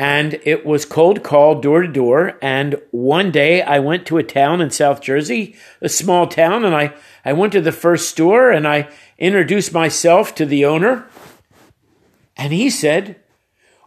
And 0.00 0.40
it 0.44 0.64
was 0.64 0.86
cold 0.86 1.22
call 1.22 1.60
door 1.60 1.82
to 1.82 1.88
door. 1.88 2.38
And 2.40 2.80
one 2.90 3.30
day 3.30 3.60
I 3.60 3.80
went 3.80 4.06
to 4.06 4.16
a 4.16 4.22
town 4.22 4.62
in 4.62 4.70
South 4.70 5.02
Jersey, 5.02 5.56
a 5.82 5.90
small 5.90 6.26
town, 6.26 6.64
and 6.64 6.74
I, 6.74 6.94
I 7.22 7.34
went 7.34 7.52
to 7.52 7.60
the 7.60 7.70
first 7.70 8.08
store 8.08 8.50
and 8.50 8.66
I 8.66 8.88
introduced 9.18 9.74
myself 9.74 10.34
to 10.36 10.46
the 10.46 10.64
owner. 10.64 11.06
And 12.34 12.50
he 12.50 12.70
said, 12.70 13.20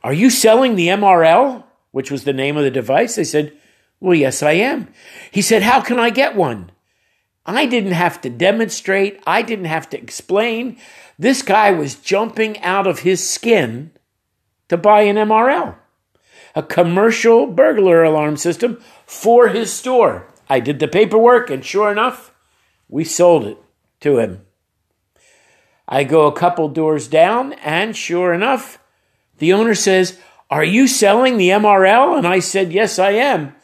Are 0.04 0.14
you 0.14 0.30
selling 0.30 0.76
the 0.76 0.90
MRL? 0.90 1.64
Which 1.90 2.12
was 2.12 2.26
the 2.26 2.32
name 2.32 2.58
of 2.58 2.64
the 2.64 2.70
device. 2.70 3.18
I 3.18 3.24
said, 3.24 3.52
Well, 4.00 4.14
yes, 4.14 4.44
I 4.44 4.52
am. 4.52 4.90
He 5.32 5.42
said, 5.42 5.64
How 5.64 5.82
can 5.82 5.98
I 6.00 6.12
get 6.12 6.36
one? 6.36 6.70
I 7.44 7.66
didn't 7.66 7.94
have 7.94 8.22
to 8.22 8.30
demonstrate, 8.30 9.20
I 9.26 9.42
didn't 9.42 9.66
have 9.66 9.90
to 9.90 9.98
explain. 9.98 10.78
This 11.18 11.42
guy 11.42 11.72
was 11.72 11.96
jumping 11.96 12.62
out 12.62 12.86
of 12.86 13.00
his 13.00 13.28
skin 13.28 13.90
to 14.70 14.78
buy 14.78 15.02
an 15.02 15.16
MRL, 15.16 15.76
a 16.56 16.64
commercial 16.64 17.48
burglar 17.48 18.04
alarm 18.04 18.38
system 18.38 18.82
for 19.06 19.50
his 19.50 19.72
store. 19.72 20.28
I 20.50 20.60
did 20.60 20.80
the 20.80 20.88
paperwork, 20.88 21.50
and 21.50 21.64
sure 21.64 21.92
enough, 21.92 22.34
we 22.88 23.04
sold 23.04 23.46
it 23.46 23.58
to 24.02 24.20
him. 24.20 24.46
I 25.88 26.04
go 26.04 26.28
a 26.28 26.36
couple 26.36 26.70
doors 26.70 27.08
down, 27.08 27.54
and 27.54 27.96
sure 27.96 28.34
enough, 28.34 28.80
the 29.40 29.54
owner 29.54 29.76
says, 29.76 30.20
Are 30.50 30.64
you 30.64 30.88
selling 30.88 31.38
the 31.38 31.50
MRL? 31.50 32.18
And 32.18 32.28
I 32.28 32.40
said, 32.40 32.72
Yes, 32.72 33.00
I 33.00 33.12
am. 33.12 33.56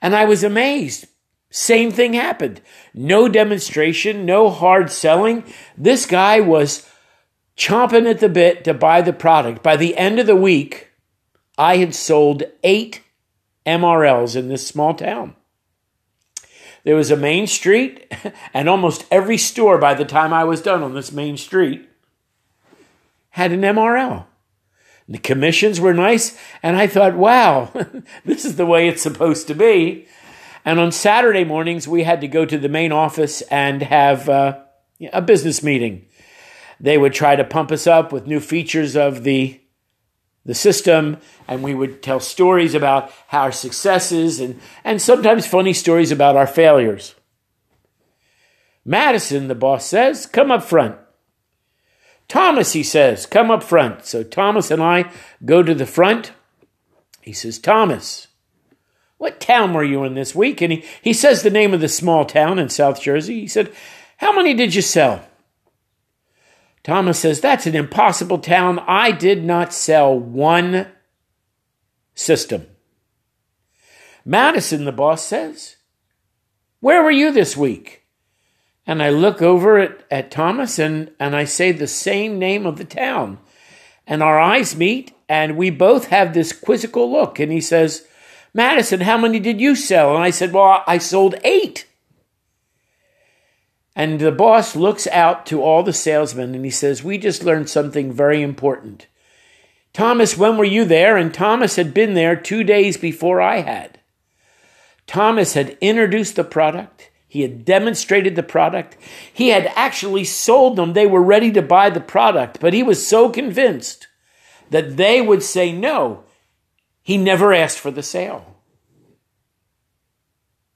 And 0.00 0.14
I 0.14 0.24
was 0.24 0.42
amazed 0.42 1.06
same 1.52 1.90
thing 1.90 2.14
happened. 2.14 2.62
No 2.94 3.28
demonstration, 3.28 4.24
no 4.24 4.48
hard 4.48 4.90
selling. 4.90 5.44
This 5.76 6.06
guy 6.06 6.40
was 6.40 6.88
chomping 7.58 8.08
at 8.08 8.20
the 8.20 8.30
bit 8.30 8.64
to 8.64 8.72
buy 8.72 9.02
the 9.02 9.12
product. 9.12 9.62
By 9.62 9.76
the 9.76 9.94
end 9.98 10.18
of 10.18 10.26
the 10.26 10.34
week, 10.34 10.91
I 11.58 11.76
had 11.76 11.94
sold 11.94 12.44
eight 12.62 13.02
MRLs 13.66 14.36
in 14.36 14.48
this 14.48 14.66
small 14.66 14.94
town. 14.94 15.36
There 16.84 16.96
was 16.96 17.10
a 17.10 17.16
main 17.16 17.46
street, 17.46 18.12
and 18.54 18.68
almost 18.68 19.04
every 19.10 19.38
store 19.38 19.78
by 19.78 19.94
the 19.94 20.04
time 20.04 20.32
I 20.32 20.44
was 20.44 20.62
done 20.62 20.82
on 20.82 20.94
this 20.94 21.12
main 21.12 21.36
street 21.36 21.88
had 23.30 23.52
an 23.52 23.62
MRL. 23.62 24.26
The 25.08 25.18
commissions 25.18 25.80
were 25.80 25.94
nice, 25.94 26.38
and 26.62 26.76
I 26.76 26.86
thought, 26.86 27.14
wow, 27.14 27.72
this 28.24 28.44
is 28.44 28.56
the 28.56 28.66
way 28.66 28.88
it's 28.88 29.02
supposed 29.02 29.46
to 29.48 29.54
be. 29.54 30.06
And 30.64 30.78
on 30.78 30.92
Saturday 30.92 31.44
mornings, 31.44 31.88
we 31.88 32.04
had 32.04 32.20
to 32.20 32.28
go 32.28 32.44
to 32.44 32.58
the 32.58 32.68
main 32.68 32.92
office 32.92 33.42
and 33.42 33.82
have 33.82 34.28
uh, 34.28 34.60
a 35.12 35.20
business 35.20 35.62
meeting. 35.62 36.06
They 36.78 36.98
would 36.98 37.14
try 37.14 37.36
to 37.36 37.44
pump 37.44 37.72
us 37.72 37.86
up 37.86 38.12
with 38.12 38.26
new 38.26 38.40
features 38.40 38.96
of 38.96 39.24
the 39.24 39.60
the 40.44 40.54
system, 40.54 41.18
and 41.46 41.62
we 41.62 41.74
would 41.74 42.02
tell 42.02 42.20
stories 42.20 42.74
about 42.74 43.12
our 43.30 43.52
successes 43.52 44.40
and, 44.40 44.60
and 44.84 45.00
sometimes 45.00 45.46
funny 45.46 45.72
stories 45.72 46.10
about 46.10 46.36
our 46.36 46.46
failures. 46.46 47.14
Madison, 48.84 49.48
the 49.48 49.54
boss 49.54 49.86
says, 49.86 50.26
come 50.26 50.50
up 50.50 50.64
front. 50.64 50.96
Thomas, 52.26 52.72
he 52.72 52.82
says, 52.82 53.26
come 53.26 53.50
up 53.50 53.62
front. 53.62 54.04
So 54.04 54.24
Thomas 54.24 54.70
and 54.70 54.82
I 54.82 55.12
go 55.44 55.62
to 55.62 55.74
the 55.74 55.86
front. 55.86 56.32
He 57.20 57.32
says, 57.32 57.58
Thomas, 57.58 58.28
what 59.18 59.38
town 59.38 59.72
were 59.72 59.84
you 59.84 60.02
in 60.02 60.14
this 60.14 60.34
week? 60.34 60.60
And 60.60 60.72
he, 60.72 60.84
he 61.00 61.12
says 61.12 61.42
the 61.42 61.50
name 61.50 61.72
of 61.72 61.80
the 61.80 61.88
small 61.88 62.24
town 62.24 62.58
in 62.58 62.68
South 62.68 63.00
Jersey. 63.00 63.40
He 63.40 63.46
said, 63.46 63.72
How 64.16 64.34
many 64.34 64.54
did 64.54 64.74
you 64.74 64.82
sell? 64.82 65.24
Thomas 66.84 67.20
says, 67.20 67.40
That's 67.40 67.66
an 67.66 67.76
impossible 67.76 68.38
town. 68.38 68.80
I 68.86 69.12
did 69.12 69.44
not 69.44 69.72
sell 69.72 70.18
one 70.18 70.88
system. 72.14 72.66
Madison, 74.24 74.84
the 74.84 74.92
boss 74.92 75.26
says, 75.26 75.76
Where 76.80 77.02
were 77.02 77.10
you 77.10 77.32
this 77.32 77.56
week? 77.56 78.04
And 78.86 79.02
I 79.02 79.10
look 79.10 79.40
over 79.40 79.78
at, 79.78 80.04
at 80.10 80.30
Thomas 80.30 80.78
and, 80.78 81.12
and 81.20 81.36
I 81.36 81.44
say 81.44 81.70
the 81.70 81.86
same 81.86 82.38
name 82.38 82.66
of 82.66 82.78
the 82.78 82.84
town. 82.84 83.38
And 84.06 84.22
our 84.22 84.40
eyes 84.40 84.74
meet, 84.74 85.14
and 85.28 85.56
we 85.56 85.70
both 85.70 86.08
have 86.08 86.34
this 86.34 86.52
quizzical 86.52 87.10
look. 87.10 87.38
And 87.38 87.52
he 87.52 87.60
says, 87.60 88.04
Madison, 88.52 89.00
how 89.00 89.16
many 89.16 89.38
did 89.38 89.60
you 89.60 89.76
sell? 89.76 90.14
And 90.14 90.24
I 90.24 90.30
said, 90.30 90.52
Well, 90.52 90.82
I 90.86 90.98
sold 90.98 91.36
eight. 91.44 91.86
And 93.94 94.20
the 94.20 94.32
boss 94.32 94.74
looks 94.74 95.06
out 95.08 95.44
to 95.46 95.62
all 95.62 95.82
the 95.82 95.92
salesmen 95.92 96.54
and 96.54 96.64
he 96.64 96.70
says, 96.70 97.04
We 97.04 97.18
just 97.18 97.44
learned 97.44 97.68
something 97.68 98.12
very 98.12 98.42
important. 98.42 99.06
Thomas, 99.92 100.38
when 100.38 100.56
were 100.56 100.64
you 100.64 100.84
there? 100.84 101.16
And 101.16 101.32
Thomas 101.32 101.76
had 101.76 101.92
been 101.92 102.14
there 102.14 102.34
two 102.34 102.64
days 102.64 102.96
before 102.96 103.40
I 103.40 103.60
had. 103.60 104.00
Thomas 105.06 105.52
had 105.54 105.76
introduced 105.80 106.36
the 106.36 106.44
product. 106.44 107.10
He 107.28 107.42
had 107.42 107.64
demonstrated 107.64 108.34
the 108.34 108.42
product. 108.42 108.96
He 109.32 109.48
had 109.48 109.70
actually 109.74 110.24
sold 110.24 110.76
them. 110.76 110.92
They 110.92 111.06
were 111.06 111.22
ready 111.22 111.50
to 111.52 111.62
buy 111.62 111.90
the 111.90 112.00
product, 112.00 112.60
but 112.60 112.72
he 112.72 112.82
was 112.82 113.06
so 113.06 113.28
convinced 113.28 114.08
that 114.70 114.96
they 114.96 115.20
would 115.20 115.42
say 115.42 115.72
no 115.72 116.24
he 117.02 117.18
never 117.18 117.52
asked 117.52 117.78
for 117.78 117.90
the 117.90 118.02
sale. 118.02 118.56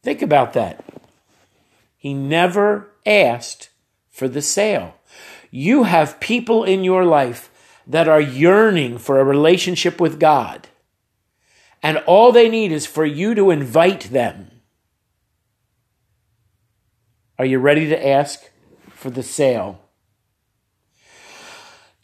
Think 0.03 0.23
about 0.23 0.53
that. 0.55 0.85
He 1.97 2.13
never 2.13 2.91
asked 3.07 3.71
for 4.11 4.29
the 4.29 4.43
sale. 4.43 4.95
You 5.51 5.85
have 5.85 6.21
people 6.21 6.65
in 6.65 6.85
your 6.85 7.05
life 7.05 7.51
that 7.87 8.09
are 8.09 8.21
yearning 8.21 8.99
for 8.99 9.21
a 9.21 9.25
relationship 9.25 10.01
with 10.01 10.19
God, 10.19 10.69
and 11.83 11.99
all 12.07 12.33
they 12.33 12.49
need 12.49 12.73
is 12.73 12.87
for 12.87 13.07
you 13.07 13.35
to 13.35 13.51
invite 13.51 14.11
them. 14.11 14.51
Are 17.39 17.45
you 17.45 17.59
ready 17.59 17.89
to 17.89 18.07
ask 18.07 18.51
for 18.91 19.11
the 19.11 19.23
sale? 19.23 19.81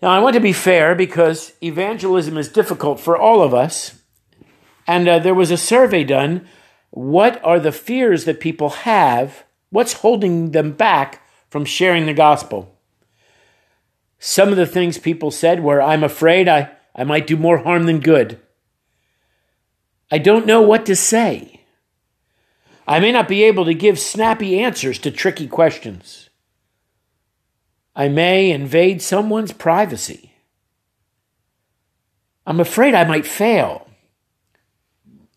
Now, 0.02 0.10
I 0.10 0.18
want 0.18 0.34
to 0.34 0.40
be 0.40 0.52
fair 0.52 0.94
because 0.96 1.52
evangelism 1.62 2.36
is 2.36 2.48
difficult 2.48 2.98
for 2.98 3.16
all 3.16 3.40
of 3.40 3.54
us. 3.54 4.02
And 4.86 5.08
uh, 5.08 5.20
there 5.20 5.34
was 5.34 5.52
a 5.52 5.56
survey 5.56 6.02
done. 6.02 6.48
What 6.90 7.42
are 7.44 7.60
the 7.60 7.70
fears 7.70 8.24
that 8.24 8.40
people 8.40 8.70
have? 8.70 9.44
What's 9.72 9.94
holding 9.94 10.50
them 10.50 10.72
back 10.72 11.26
from 11.48 11.64
sharing 11.64 12.04
the 12.04 12.12
gospel? 12.12 12.78
Some 14.18 14.50
of 14.50 14.56
the 14.56 14.66
things 14.66 14.98
people 14.98 15.30
said 15.30 15.62
were 15.64 15.80
I'm 15.80 16.04
afraid 16.04 16.46
I, 16.46 16.72
I 16.94 17.04
might 17.04 17.26
do 17.26 17.38
more 17.38 17.56
harm 17.56 17.84
than 17.84 18.00
good. 18.00 18.38
I 20.10 20.18
don't 20.18 20.44
know 20.44 20.60
what 20.60 20.84
to 20.86 20.94
say. 20.94 21.62
I 22.86 23.00
may 23.00 23.12
not 23.12 23.28
be 23.28 23.44
able 23.44 23.64
to 23.64 23.72
give 23.72 23.98
snappy 23.98 24.60
answers 24.60 24.98
to 24.98 25.10
tricky 25.10 25.48
questions. 25.48 26.28
I 27.96 28.08
may 28.08 28.50
invade 28.50 29.00
someone's 29.00 29.54
privacy. 29.54 30.34
I'm 32.46 32.60
afraid 32.60 32.94
I 32.94 33.04
might 33.04 33.26
fail. 33.26 33.88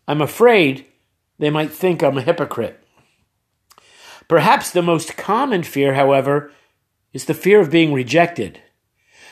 I'm 0.06 0.20
afraid 0.20 0.84
they 1.38 1.48
might 1.48 1.72
think 1.72 2.02
I'm 2.02 2.18
a 2.18 2.22
hypocrite. 2.22 2.85
Perhaps 4.28 4.70
the 4.70 4.82
most 4.82 5.16
common 5.16 5.62
fear, 5.62 5.94
however, 5.94 6.52
is 7.12 7.26
the 7.26 7.34
fear 7.34 7.60
of 7.60 7.70
being 7.70 7.92
rejected. 7.92 8.60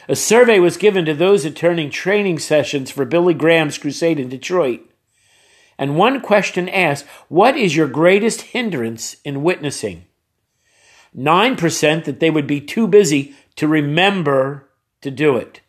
A 0.09 0.15
survey 0.15 0.59
was 0.59 0.77
given 0.77 1.05
to 1.07 1.15
those 1.15 1.45
attending 1.45 1.91
training 1.91 2.39
sessions 2.39 2.91
for 2.91 3.05
Billy 3.05 3.35
Graham's 3.35 3.79
crusade 3.79 4.21
in 4.21 4.29
Detroit. 4.29 4.81
And 5.79 5.97
one 5.97 6.21
question 6.21 6.69
asked, 6.69 7.07
What 7.29 7.57
is 7.57 7.75
your 7.75 7.89
greatest 7.89 8.43
hindrance 8.43 9.17
in 9.25 9.43
witnessing? 9.43 10.05
9% 11.17 12.05
that 12.05 12.21
they 12.21 12.31
would 12.31 12.47
be 12.47 12.61
too 12.61 12.87
busy 12.87 13.35
to 13.57 13.69
remember 13.69 14.69
to 15.01 15.11
do 15.11 15.37
it. 15.37 15.61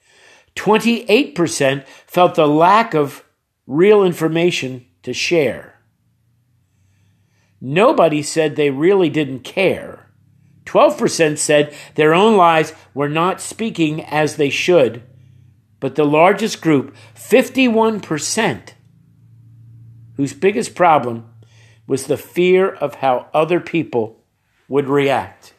28% 0.55 1.85
felt 2.07 2.35
the 2.35 2.47
lack 2.47 2.93
of 2.93 3.23
real 3.67 4.03
information 4.03 4.85
to 5.03 5.13
share. 5.13 5.74
Nobody 7.67 8.21
said 8.21 8.55
they 8.55 8.69
really 8.69 9.09
didn't 9.09 9.39
care. 9.39 10.11
12% 10.65 11.39
said 11.39 11.73
their 11.95 12.13
own 12.13 12.37
lives 12.37 12.73
were 12.93 13.09
not 13.09 13.41
speaking 13.41 14.03
as 14.03 14.35
they 14.35 14.51
should. 14.51 15.01
But 15.79 15.95
the 15.95 16.03
largest 16.03 16.61
group, 16.61 16.95
51%, 17.15 18.73
whose 20.15 20.33
biggest 20.33 20.75
problem 20.75 21.27
was 21.87 22.05
the 22.05 22.17
fear 22.17 22.69
of 22.69 22.95
how 22.95 23.29
other 23.33 23.59
people 23.59 24.23
would 24.69 24.87
react. 24.87 25.55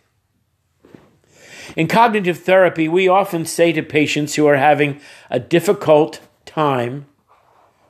In 1.74 1.88
cognitive 1.88 2.38
therapy, 2.38 2.86
we 2.86 3.08
often 3.08 3.44
say 3.44 3.72
to 3.72 3.82
patients 3.82 4.36
who 4.36 4.46
are 4.46 4.58
having 4.58 5.00
a 5.28 5.40
difficult 5.40 6.20
time 6.44 7.06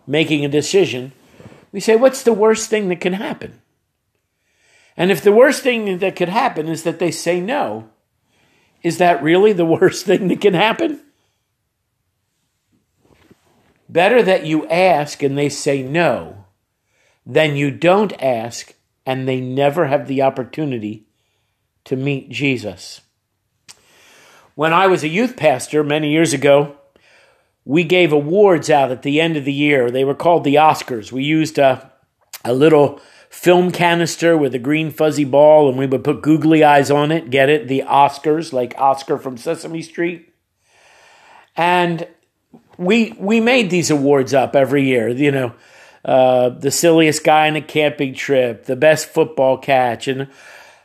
making 0.06 0.42
a 0.42 0.48
decision, 0.48 1.12
we 1.70 1.80
say, 1.80 1.96
what's 1.96 2.22
the 2.22 2.32
worst 2.32 2.70
thing 2.70 2.88
that 2.88 3.02
can 3.02 3.12
happen? 3.12 3.60
And 4.96 5.10
if 5.10 5.22
the 5.22 5.32
worst 5.32 5.62
thing 5.62 5.98
that 5.98 6.16
could 6.16 6.28
happen 6.28 6.68
is 6.68 6.82
that 6.84 6.98
they 6.98 7.10
say 7.10 7.40
no, 7.40 7.88
is 8.82 8.98
that 8.98 9.22
really 9.22 9.52
the 9.52 9.64
worst 9.78 10.06
thing 10.06 10.28
that 10.28 10.40
can 10.40 10.54
happen? 10.54 11.00
Better 13.88 14.22
that 14.22 14.46
you 14.46 14.66
ask 14.68 15.22
and 15.22 15.38
they 15.38 15.48
say 15.48 15.82
no 15.82 16.44
than 17.24 17.56
you 17.56 17.70
don't 17.70 18.12
ask 18.22 18.74
and 19.04 19.28
they 19.28 19.40
never 19.40 19.86
have 19.86 20.08
the 20.08 20.22
opportunity 20.22 21.06
to 21.84 21.96
meet 21.96 22.30
Jesus. 22.30 23.00
When 24.54 24.72
I 24.72 24.86
was 24.86 25.04
a 25.04 25.08
youth 25.08 25.36
pastor 25.36 25.84
many 25.84 26.10
years 26.10 26.32
ago, 26.32 26.76
we 27.64 27.84
gave 27.84 28.12
awards 28.12 28.70
out 28.70 28.90
at 28.90 29.02
the 29.02 29.20
end 29.20 29.36
of 29.36 29.44
the 29.44 29.52
year. 29.52 29.90
They 29.90 30.04
were 30.04 30.14
called 30.14 30.44
the 30.44 30.54
Oscars. 30.54 31.12
We 31.12 31.24
used 31.24 31.58
a, 31.58 31.92
a 32.44 32.54
little 32.54 33.00
film 33.28 33.70
canister 33.70 34.36
with 34.36 34.54
a 34.54 34.58
green 34.58 34.90
fuzzy 34.90 35.24
ball 35.24 35.68
and 35.68 35.78
we 35.78 35.86
would 35.86 36.04
put 36.04 36.22
googly 36.22 36.64
eyes 36.64 36.90
on 36.90 37.12
it, 37.12 37.30
get 37.30 37.48
it? 37.48 37.68
The 37.68 37.84
Oscars, 37.86 38.52
like 38.52 38.74
Oscar 38.78 39.18
from 39.18 39.36
Sesame 39.36 39.82
Street. 39.82 40.32
And 41.56 42.06
we 42.78 43.14
we 43.18 43.40
made 43.40 43.70
these 43.70 43.90
awards 43.90 44.34
up 44.34 44.54
every 44.54 44.84
year, 44.84 45.08
you 45.08 45.30
know. 45.30 45.54
Uh, 46.04 46.50
the 46.50 46.70
silliest 46.70 47.24
guy 47.24 47.48
on 47.48 47.56
a 47.56 47.60
camping 47.60 48.14
trip, 48.14 48.66
the 48.66 48.76
best 48.76 49.08
football 49.08 49.58
catch, 49.58 50.06
and 50.06 50.28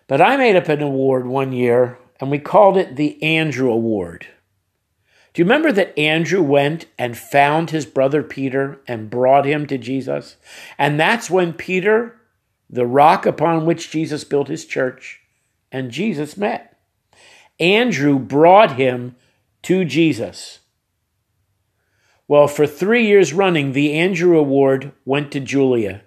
but 0.08 0.20
I 0.20 0.36
made 0.36 0.56
up 0.56 0.68
an 0.68 0.82
award 0.82 1.28
one 1.28 1.52
year, 1.52 2.00
and 2.20 2.32
we 2.32 2.40
called 2.40 2.76
it 2.76 2.96
the 2.96 3.22
Andrew 3.22 3.72
Award. 3.72 4.28
Do 5.34 5.42
you 5.42 5.46
remember 5.46 5.72
that 5.72 5.98
Andrew 5.98 6.42
went 6.42 6.88
and 6.98 7.18
found 7.18 7.70
his 7.70 7.86
brother 7.86 8.22
Peter 8.22 8.82
and 8.88 9.10
brought 9.10 9.46
him 9.46 9.66
to 9.68 9.78
Jesus? 9.78 10.36
And 10.78 11.00
that's 11.00 11.30
when 11.30 11.54
Peter, 11.54 12.20
the 12.72 12.88
rock 12.88 13.26
upon 13.26 13.66
which 13.66 13.92
Jesus 13.92 14.24
built 14.24 14.48
his 14.48 14.66
church, 14.66 15.20
and 15.72 15.92
Jesus 15.92 16.38
met. 16.38 16.80
Andrew 17.60 18.18
brought 18.18 18.78
him 18.78 19.16
to 19.64 19.86
Jesus. 19.86 20.60
Well, 22.28 22.48
for 22.48 22.66
three 22.66 23.06
years 23.06 23.34
running, 23.34 23.74
the 23.74 23.94
Andrew 23.94 24.38
Award 24.38 24.94
went 25.04 25.32
to 25.34 25.42
Julia. 25.42 26.02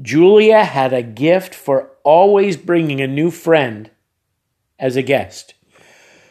Julia 0.00 0.64
had 0.64 0.92
a 0.92 1.02
gift 1.02 1.54
for 1.54 1.90
always 2.04 2.56
bringing 2.56 3.00
a 3.00 3.06
new 3.06 3.30
friend 3.30 3.90
as 4.78 4.96
a 4.96 5.02
guest. 5.02 5.54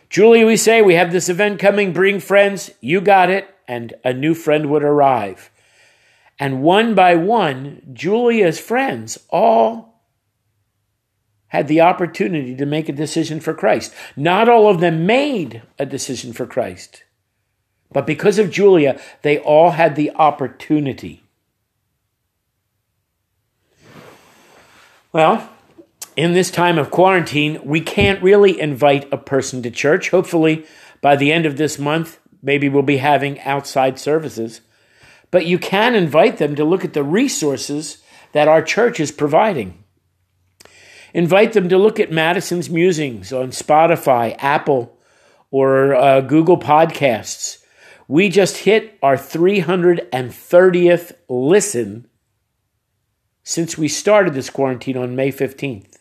Julia, 0.09 0.45
we 0.45 0.57
say, 0.57 0.81
we 0.81 0.95
have 0.95 1.11
this 1.11 1.29
event 1.29 1.59
coming, 1.59 1.93
bring 1.93 2.19
friends. 2.19 2.71
You 2.81 3.01
got 3.01 3.29
it. 3.29 3.47
And 3.67 3.93
a 4.03 4.13
new 4.13 4.33
friend 4.33 4.71
would 4.71 4.83
arrive. 4.83 5.51
And 6.39 6.61
one 6.61 6.95
by 6.95 7.15
one, 7.15 7.81
Julia's 7.91 8.59
friends 8.59 9.19
all 9.29 10.01
had 11.47 11.67
the 11.67 11.81
opportunity 11.81 12.55
to 12.55 12.65
make 12.65 12.87
a 12.87 12.93
decision 12.93 13.39
for 13.39 13.53
Christ. 13.53 13.93
Not 14.15 14.47
all 14.47 14.69
of 14.69 14.79
them 14.79 15.05
made 15.05 15.63
a 15.77 15.85
decision 15.85 16.31
for 16.31 16.45
Christ, 16.45 17.03
but 17.91 18.07
because 18.07 18.39
of 18.39 18.51
Julia, 18.51 19.01
they 19.23 19.39
all 19.39 19.71
had 19.71 19.95
the 19.95 20.11
opportunity. 20.11 21.23
Well, 25.11 25.49
in 26.15 26.33
this 26.33 26.51
time 26.51 26.77
of 26.77 26.91
quarantine, 26.91 27.59
we 27.65 27.81
can't 27.81 28.21
really 28.21 28.59
invite 28.59 29.11
a 29.11 29.17
person 29.17 29.63
to 29.63 29.71
church. 29.71 30.11
Hopefully, 30.11 30.65
by 31.01 31.15
the 31.15 31.31
end 31.31 31.47
of 31.47 31.57
this 31.57 31.79
month, 31.79 32.19
maybe 32.43 32.69
we'll 32.69 32.83
be 32.83 32.97
having 32.97 33.39
outside 33.41 33.97
services. 33.97 34.61
But 35.31 35.45
you 35.45 35.59
can 35.59 35.95
invite 35.95 36.37
them 36.37 36.55
to 36.55 36.63
look 36.65 36.83
at 36.83 36.93
the 36.93 37.03
resources 37.03 38.03
that 38.31 38.47
our 38.47 38.61
church 38.61 38.99
is 38.99 39.11
providing. 39.11 39.83
Invite 41.13 41.53
them 41.53 41.69
to 41.69 41.77
look 41.77 41.99
at 41.99 42.11
Madison's 42.11 42.69
musings 42.69 43.33
on 43.33 43.49
Spotify, 43.49 44.35
Apple, 44.39 44.97
or 45.51 45.95
uh, 45.95 46.21
Google 46.21 46.57
Podcasts. 46.57 47.63
We 48.07 48.29
just 48.29 48.57
hit 48.57 48.97
our 49.01 49.15
330th 49.15 51.11
listen 51.27 52.07
since 53.43 53.77
we 53.77 53.87
started 53.87 54.33
this 54.33 54.49
quarantine 54.49 54.97
on 54.97 55.15
May 55.15 55.31
15th. 55.31 55.97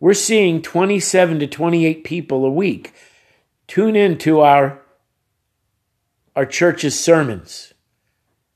We're 0.00 0.14
seeing 0.14 0.62
27 0.62 1.40
to 1.40 1.46
28 1.46 2.04
people 2.04 2.44
a 2.44 2.50
week 2.50 2.94
tune 3.70 3.94
in 3.94 4.18
to 4.18 4.40
our, 4.40 4.82
our 6.34 6.44
church's 6.44 6.98
sermons. 6.98 7.72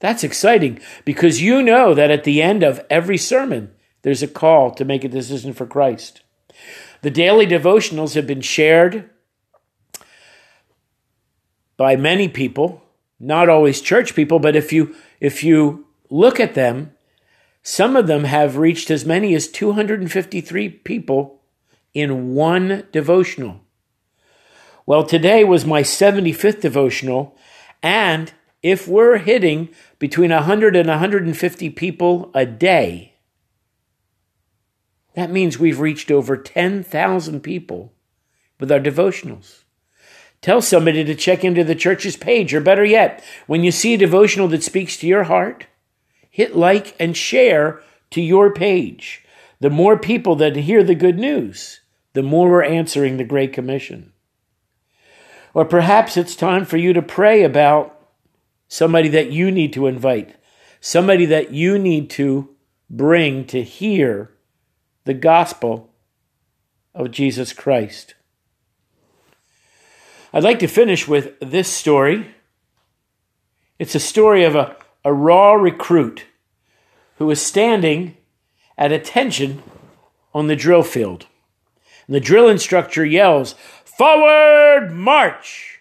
That's 0.05 0.23
exciting 0.23 0.81
because 1.07 1.40
you 1.40 1.62
know 1.62 1.95
that 1.95 2.11
at 2.11 2.25
the 2.25 2.43
end 2.43 2.62
of 2.62 2.85
every 2.90 3.17
sermon, 3.17 3.73
there's 4.03 4.23
a 4.23 4.29
call 4.29 4.71
to 4.73 4.85
make 4.85 5.03
a 5.03 5.09
decision 5.09 5.55
for 5.55 5.64
Christ. 5.64 6.21
The 7.01 7.11
daily 7.11 7.47
devotionals 7.47 8.14
have 8.14 8.27
been 8.27 8.43
shared 8.43 9.09
by 11.79 11.97
many 11.97 12.29
people, 12.29 12.83
not 13.19 13.49
always 13.49 13.81
church 13.81 14.14
people, 14.14 14.38
but 14.38 14.55
if 14.55 14.75
you 14.75 14.95
if 15.21 15.43
you 15.43 15.87
look 16.11 16.38
at 16.38 16.53
them, 16.53 16.93
some 17.62 17.97
of 17.97 18.07
them 18.07 18.25
have 18.25 18.59
reached 18.59 18.90
as 18.90 19.07
many 19.07 19.35
as 19.35 19.49
253 19.49 20.69
people 20.69 21.40
in 21.95 22.35
one 22.35 22.87
devotional. 22.93 23.62
Well, 24.85 25.05
today 25.05 25.45
was 25.45 25.64
my 25.64 25.81
75th 25.81 26.61
devotional, 26.61 27.38
and 27.83 28.35
if 28.64 28.88
we're 28.88 29.19
hitting 29.19 29.69
between 30.05 30.31
100 30.31 30.77
and 30.77 30.87
150 30.87 31.71
people 31.71 32.31
a 32.35 32.45
day, 32.45 33.14
that 35.14 35.31
means 35.31 35.59
we've 35.59 35.81
reached 35.81 36.11
over 36.11 36.37
10,000 36.37 37.40
people 37.40 37.90
with 38.61 38.71
our 38.71 38.81
devotionals. 38.81 39.62
Tell 40.43 40.61
somebody 40.61 41.05
to 41.05 41.14
check 41.14 41.43
into 41.43 41.64
the 41.64 41.75
church's 41.75 42.19
page, 42.19 42.53
or 42.53 42.61
better 42.61 42.85
yet, 42.85 43.25
when 43.47 43.64
you 43.64 43.71
see 43.71 43.95
a 43.95 43.97
devotional 43.97 44.47
that 44.49 44.62
speaks 44.62 44.99
to 44.99 45.07
your 45.07 45.23
heart, 45.23 45.69
hit 46.29 46.55
like 46.55 46.95
and 47.01 47.17
share 47.17 47.81
to 48.11 48.21
your 48.21 48.53
page. 48.53 49.25
The 49.61 49.71
more 49.71 49.99
people 49.99 50.37
that 50.37 50.55
hear 50.55 50.85
the 50.85 50.95
good 50.95 51.19
news, 51.19 51.81
the 52.12 52.23
more 52.23 52.51
we're 52.51 52.62
answering 52.62 53.17
the 53.17 53.25
Great 53.25 53.55
Commission. 53.55 54.12
Or 55.55 55.64
perhaps 55.64 56.19
it's 56.19 56.37
time 56.37 56.67
for 56.67 56.77
you 56.77 56.93
to 56.93 57.01
pray 57.01 57.43
about 57.43 57.93
somebody 58.74 59.08
that 59.08 59.30
you 59.30 59.50
need 59.50 59.72
to 59.72 59.87
invite, 59.87 60.34
somebody 60.80 61.26
that 61.26 61.52
you 61.52 61.78
need 61.78 62.10
to 62.10 62.48
bring 62.90 63.46
to 63.46 63.62
hear 63.62 64.30
the 65.04 65.14
gospel 65.14 65.90
of 66.94 67.10
Jesus 67.10 67.52
Christ. 67.52 68.14
I'd 70.32 70.42
like 70.42 70.58
to 70.58 70.66
finish 70.66 71.06
with 71.06 71.38
this 71.40 71.68
story. 71.68 72.34
It's 73.78 73.94
a 73.94 74.00
story 74.00 74.44
of 74.44 74.56
a 74.56 74.76
a 75.04 75.12
raw 75.12 75.52
recruit 75.52 76.24
who 77.18 77.30
is 77.30 77.40
standing 77.40 78.16
at 78.78 78.90
attention 78.90 79.62
on 80.32 80.46
the 80.46 80.56
drill 80.56 80.82
field. 80.82 81.26
And 82.06 82.16
the 82.16 82.20
drill 82.20 82.48
instructor 82.48 83.04
yells, 83.04 83.54
Forward 83.84 84.90
march! 84.92 85.73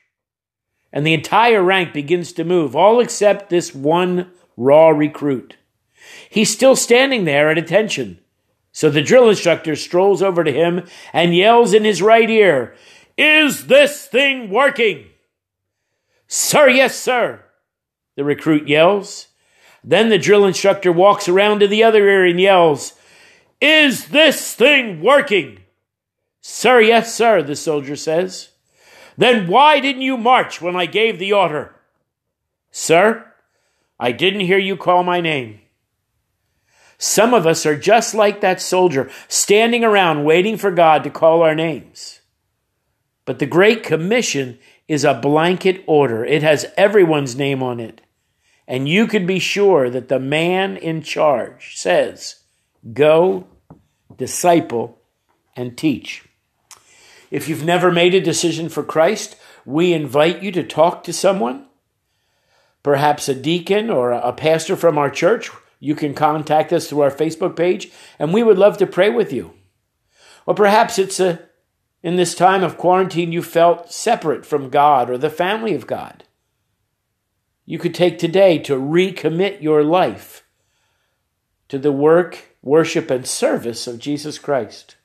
And 0.93 1.05
the 1.05 1.13
entire 1.13 1.61
rank 1.61 1.91
begins 1.91 2.31
to 2.33 2.45
move, 2.45 2.75
all 2.75 3.01
except 3.01 3.49
this 3.49 3.75
one 3.75 4.31
raw 4.55 4.89
recruit. 4.89 5.57
He's 6.29 6.53
still 6.53 6.77
standing 6.77 7.25
there 7.25 7.49
at 7.49 7.57
attention. 7.57 8.19
So 8.71 8.89
the 8.89 9.01
drill 9.01 9.29
instructor 9.29 9.75
strolls 9.75 10.21
over 10.21 10.45
to 10.45 10.53
him 10.53 10.85
and 11.11 11.35
yells 11.35 11.73
in 11.73 11.83
his 11.83 12.01
right 12.01 12.29
ear, 12.29 12.75
Is 13.17 13.67
this 13.67 14.05
thing 14.05 14.49
working? 14.49 15.07
Sir, 16.27 16.69
yes, 16.69 16.97
sir 16.97 17.43
the 18.15 18.23
recruit 18.23 18.67
yells. 18.67 19.27
Then 19.83 20.09
the 20.09 20.17
drill 20.17 20.45
instructor 20.45 20.91
walks 20.91 21.27
around 21.27 21.59
to 21.59 21.67
the 21.67 21.83
other 21.83 22.07
ear 22.07 22.25
and 22.25 22.39
yells, 22.39 22.93
Is 23.59 24.09
this 24.09 24.53
thing 24.53 25.01
working? 25.01 25.59
Sir, 26.41 26.81
yes, 26.81 27.13
sir, 27.13 27.41
the 27.41 27.55
soldier 27.55 27.95
says. 27.95 28.49
Then 29.17 29.47
why 29.47 29.79
didn't 29.79 30.01
you 30.01 30.17
march 30.17 30.61
when 30.61 30.75
I 30.75 30.85
gave 30.85 31.19
the 31.19 31.33
order? 31.33 31.75
Sir, 32.71 33.31
I 33.99 34.11
didn't 34.11 34.41
hear 34.41 34.57
you 34.57 34.75
call 34.75 35.03
my 35.03 35.21
name. 35.21 35.59
Some 36.97 37.33
of 37.33 37.45
us 37.45 37.65
are 37.65 37.77
just 37.77 38.15
like 38.15 38.41
that 38.41 38.61
soldier, 38.61 39.11
standing 39.27 39.83
around 39.83 40.23
waiting 40.23 40.57
for 40.57 40.71
God 40.71 41.03
to 41.03 41.09
call 41.09 41.41
our 41.41 41.55
names. 41.55 42.21
But 43.25 43.39
the 43.39 43.45
Great 43.45 43.83
Commission 43.83 44.57
is 44.87 45.03
a 45.03 45.13
blanket 45.13 45.83
order, 45.85 46.25
it 46.25 46.43
has 46.43 46.65
everyone's 46.77 47.35
name 47.35 47.63
on 47.63 47.79
it. 47.79 48.01
And 48.67 48.87
you 48.87 49.07
can 49.07 49.25
be 49.25 49.39
sure 49.39 49.89
that 49.89 50.07
the 50.07 50.19
man 50.19 50.77
in 50.77 51.01
charge 51.01 51.77
says, 51.77 52.43
Go, 52.93 53.47
disciple, 54.17 54.99
and 55.55 55.77
teach. 55.77 56.22
If 57.33 57.49
you've 57.49 57.65
never 57.65 57.91
made 57.91 58.13
a 58.13 58.21
decision 58.21 58.69
for 58.69 58.83
Christ, 58.83 59.37
we 59.65 59.91
invite 59.91 60.43
you 60.43 60.51
to 60.51 60.61
talk 60.61 61.03
to 61.03 61.11
someone, 61.11 61.65
perhaps 62.83 63.27
a 63.27 63.33
deacon 63.33 63.89
or 63.89 64.11
a 64.11 64.31
pastor 64.31 64.75
from 64.75 64.99
our 64.99 65.09
church. 65.09 65.49
You 65.79 65.95
can 65.95 66.13
contact 66.13 66.71
us 66.71 66.87
through 66.87 67.01
our 67.01 67.09
Facebook 67.09 67.55
page, 67.55 67.91
and 68.19 68.31
we 68.31 68.43
would 68.43 68.59
love 68.59 68.77
to 68.77 68.85
pray 68.85 69.09
with 69.09 69.33
you. 69.33 69.55
Or 70.45 70.53
perhaps 70.53 70.99
it's 70.99 71.19
a 71.19 71.49
in 72.03 72.17
this 72.17 72.35
time 72.35 72.63
of 72.63 72.77
quarantine 72.77 73.31
you 73.31 73.41
felt 73.41 73.91
separate 73.91 74.45
from 74.45 74.69
God 74.69 75.09
or 75.09 75.17
the 75.17 75.31
family 75.31 75.73
of 75.73 75.87
God. 75.87 76.25
You 77.65 77.79
could 77.79 77.95
take 77.95 78.19
today 78.19 78.59
to 78.59 78.75
recommit 78.75 79.59
your 79.59 79.83
life 79.83 80.43
to 81.67 81.79
the 81.79 81.91
work, 81.91 82.55
worship, 82.61 83.09
and 83.09 83.25
service 83.25 83.87
of 83.87 83.97
Jesus 83.97 84.37
Christ. 84.37 84.97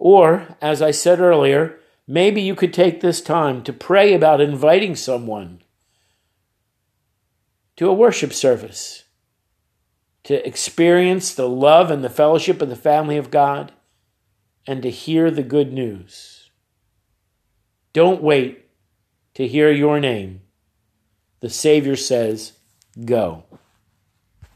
Or, 0.00 0.56
as 0.62 0.80
I 0.80 0.92
said 0.92 1.20
earlier, 1.20 1.78
maybe 2.08 2.40
you 2.40 2.54
could 2.54 2.72
take 2.72 3.02
this 3.02 3.20
time 3.20 3.62
to 3.64 3.72
pray 3.72 4.14
about 4.14 4.40
inviting 4.40 4.96
someone 4.96 5.62
to 7.76 7.86
a 7.86 7.92
worship 7.92 8.32
service, 8.32 9.04
to 10.24 10.44
experience 10.46 11.34
the 11.34 11.48
love 11.48 11.90
and 11.90 12.02
the 12.02 12.08
fellowship 12.08 12.62
of 12.62 12.70
the 12.70 12.76
family 12.76 13.18
of 13.18 13.30
God, 13.30 13.72
and 14.66 14.82
to 14.82 14.90
hear 14.90 15.30
the 15.30 15.42
good 15.42 15.70
news. 15.70 16.48
Don't 17.92 18.22
wait 18.22 18.70
to 19.34 19.46
hear 19.46 19.70
your 19.70 20.00
name. 20.00 20.40
The 21.40 21.50
Savior 21.50 21.96
says, 21.96 22.52
Go. 23.04 23.44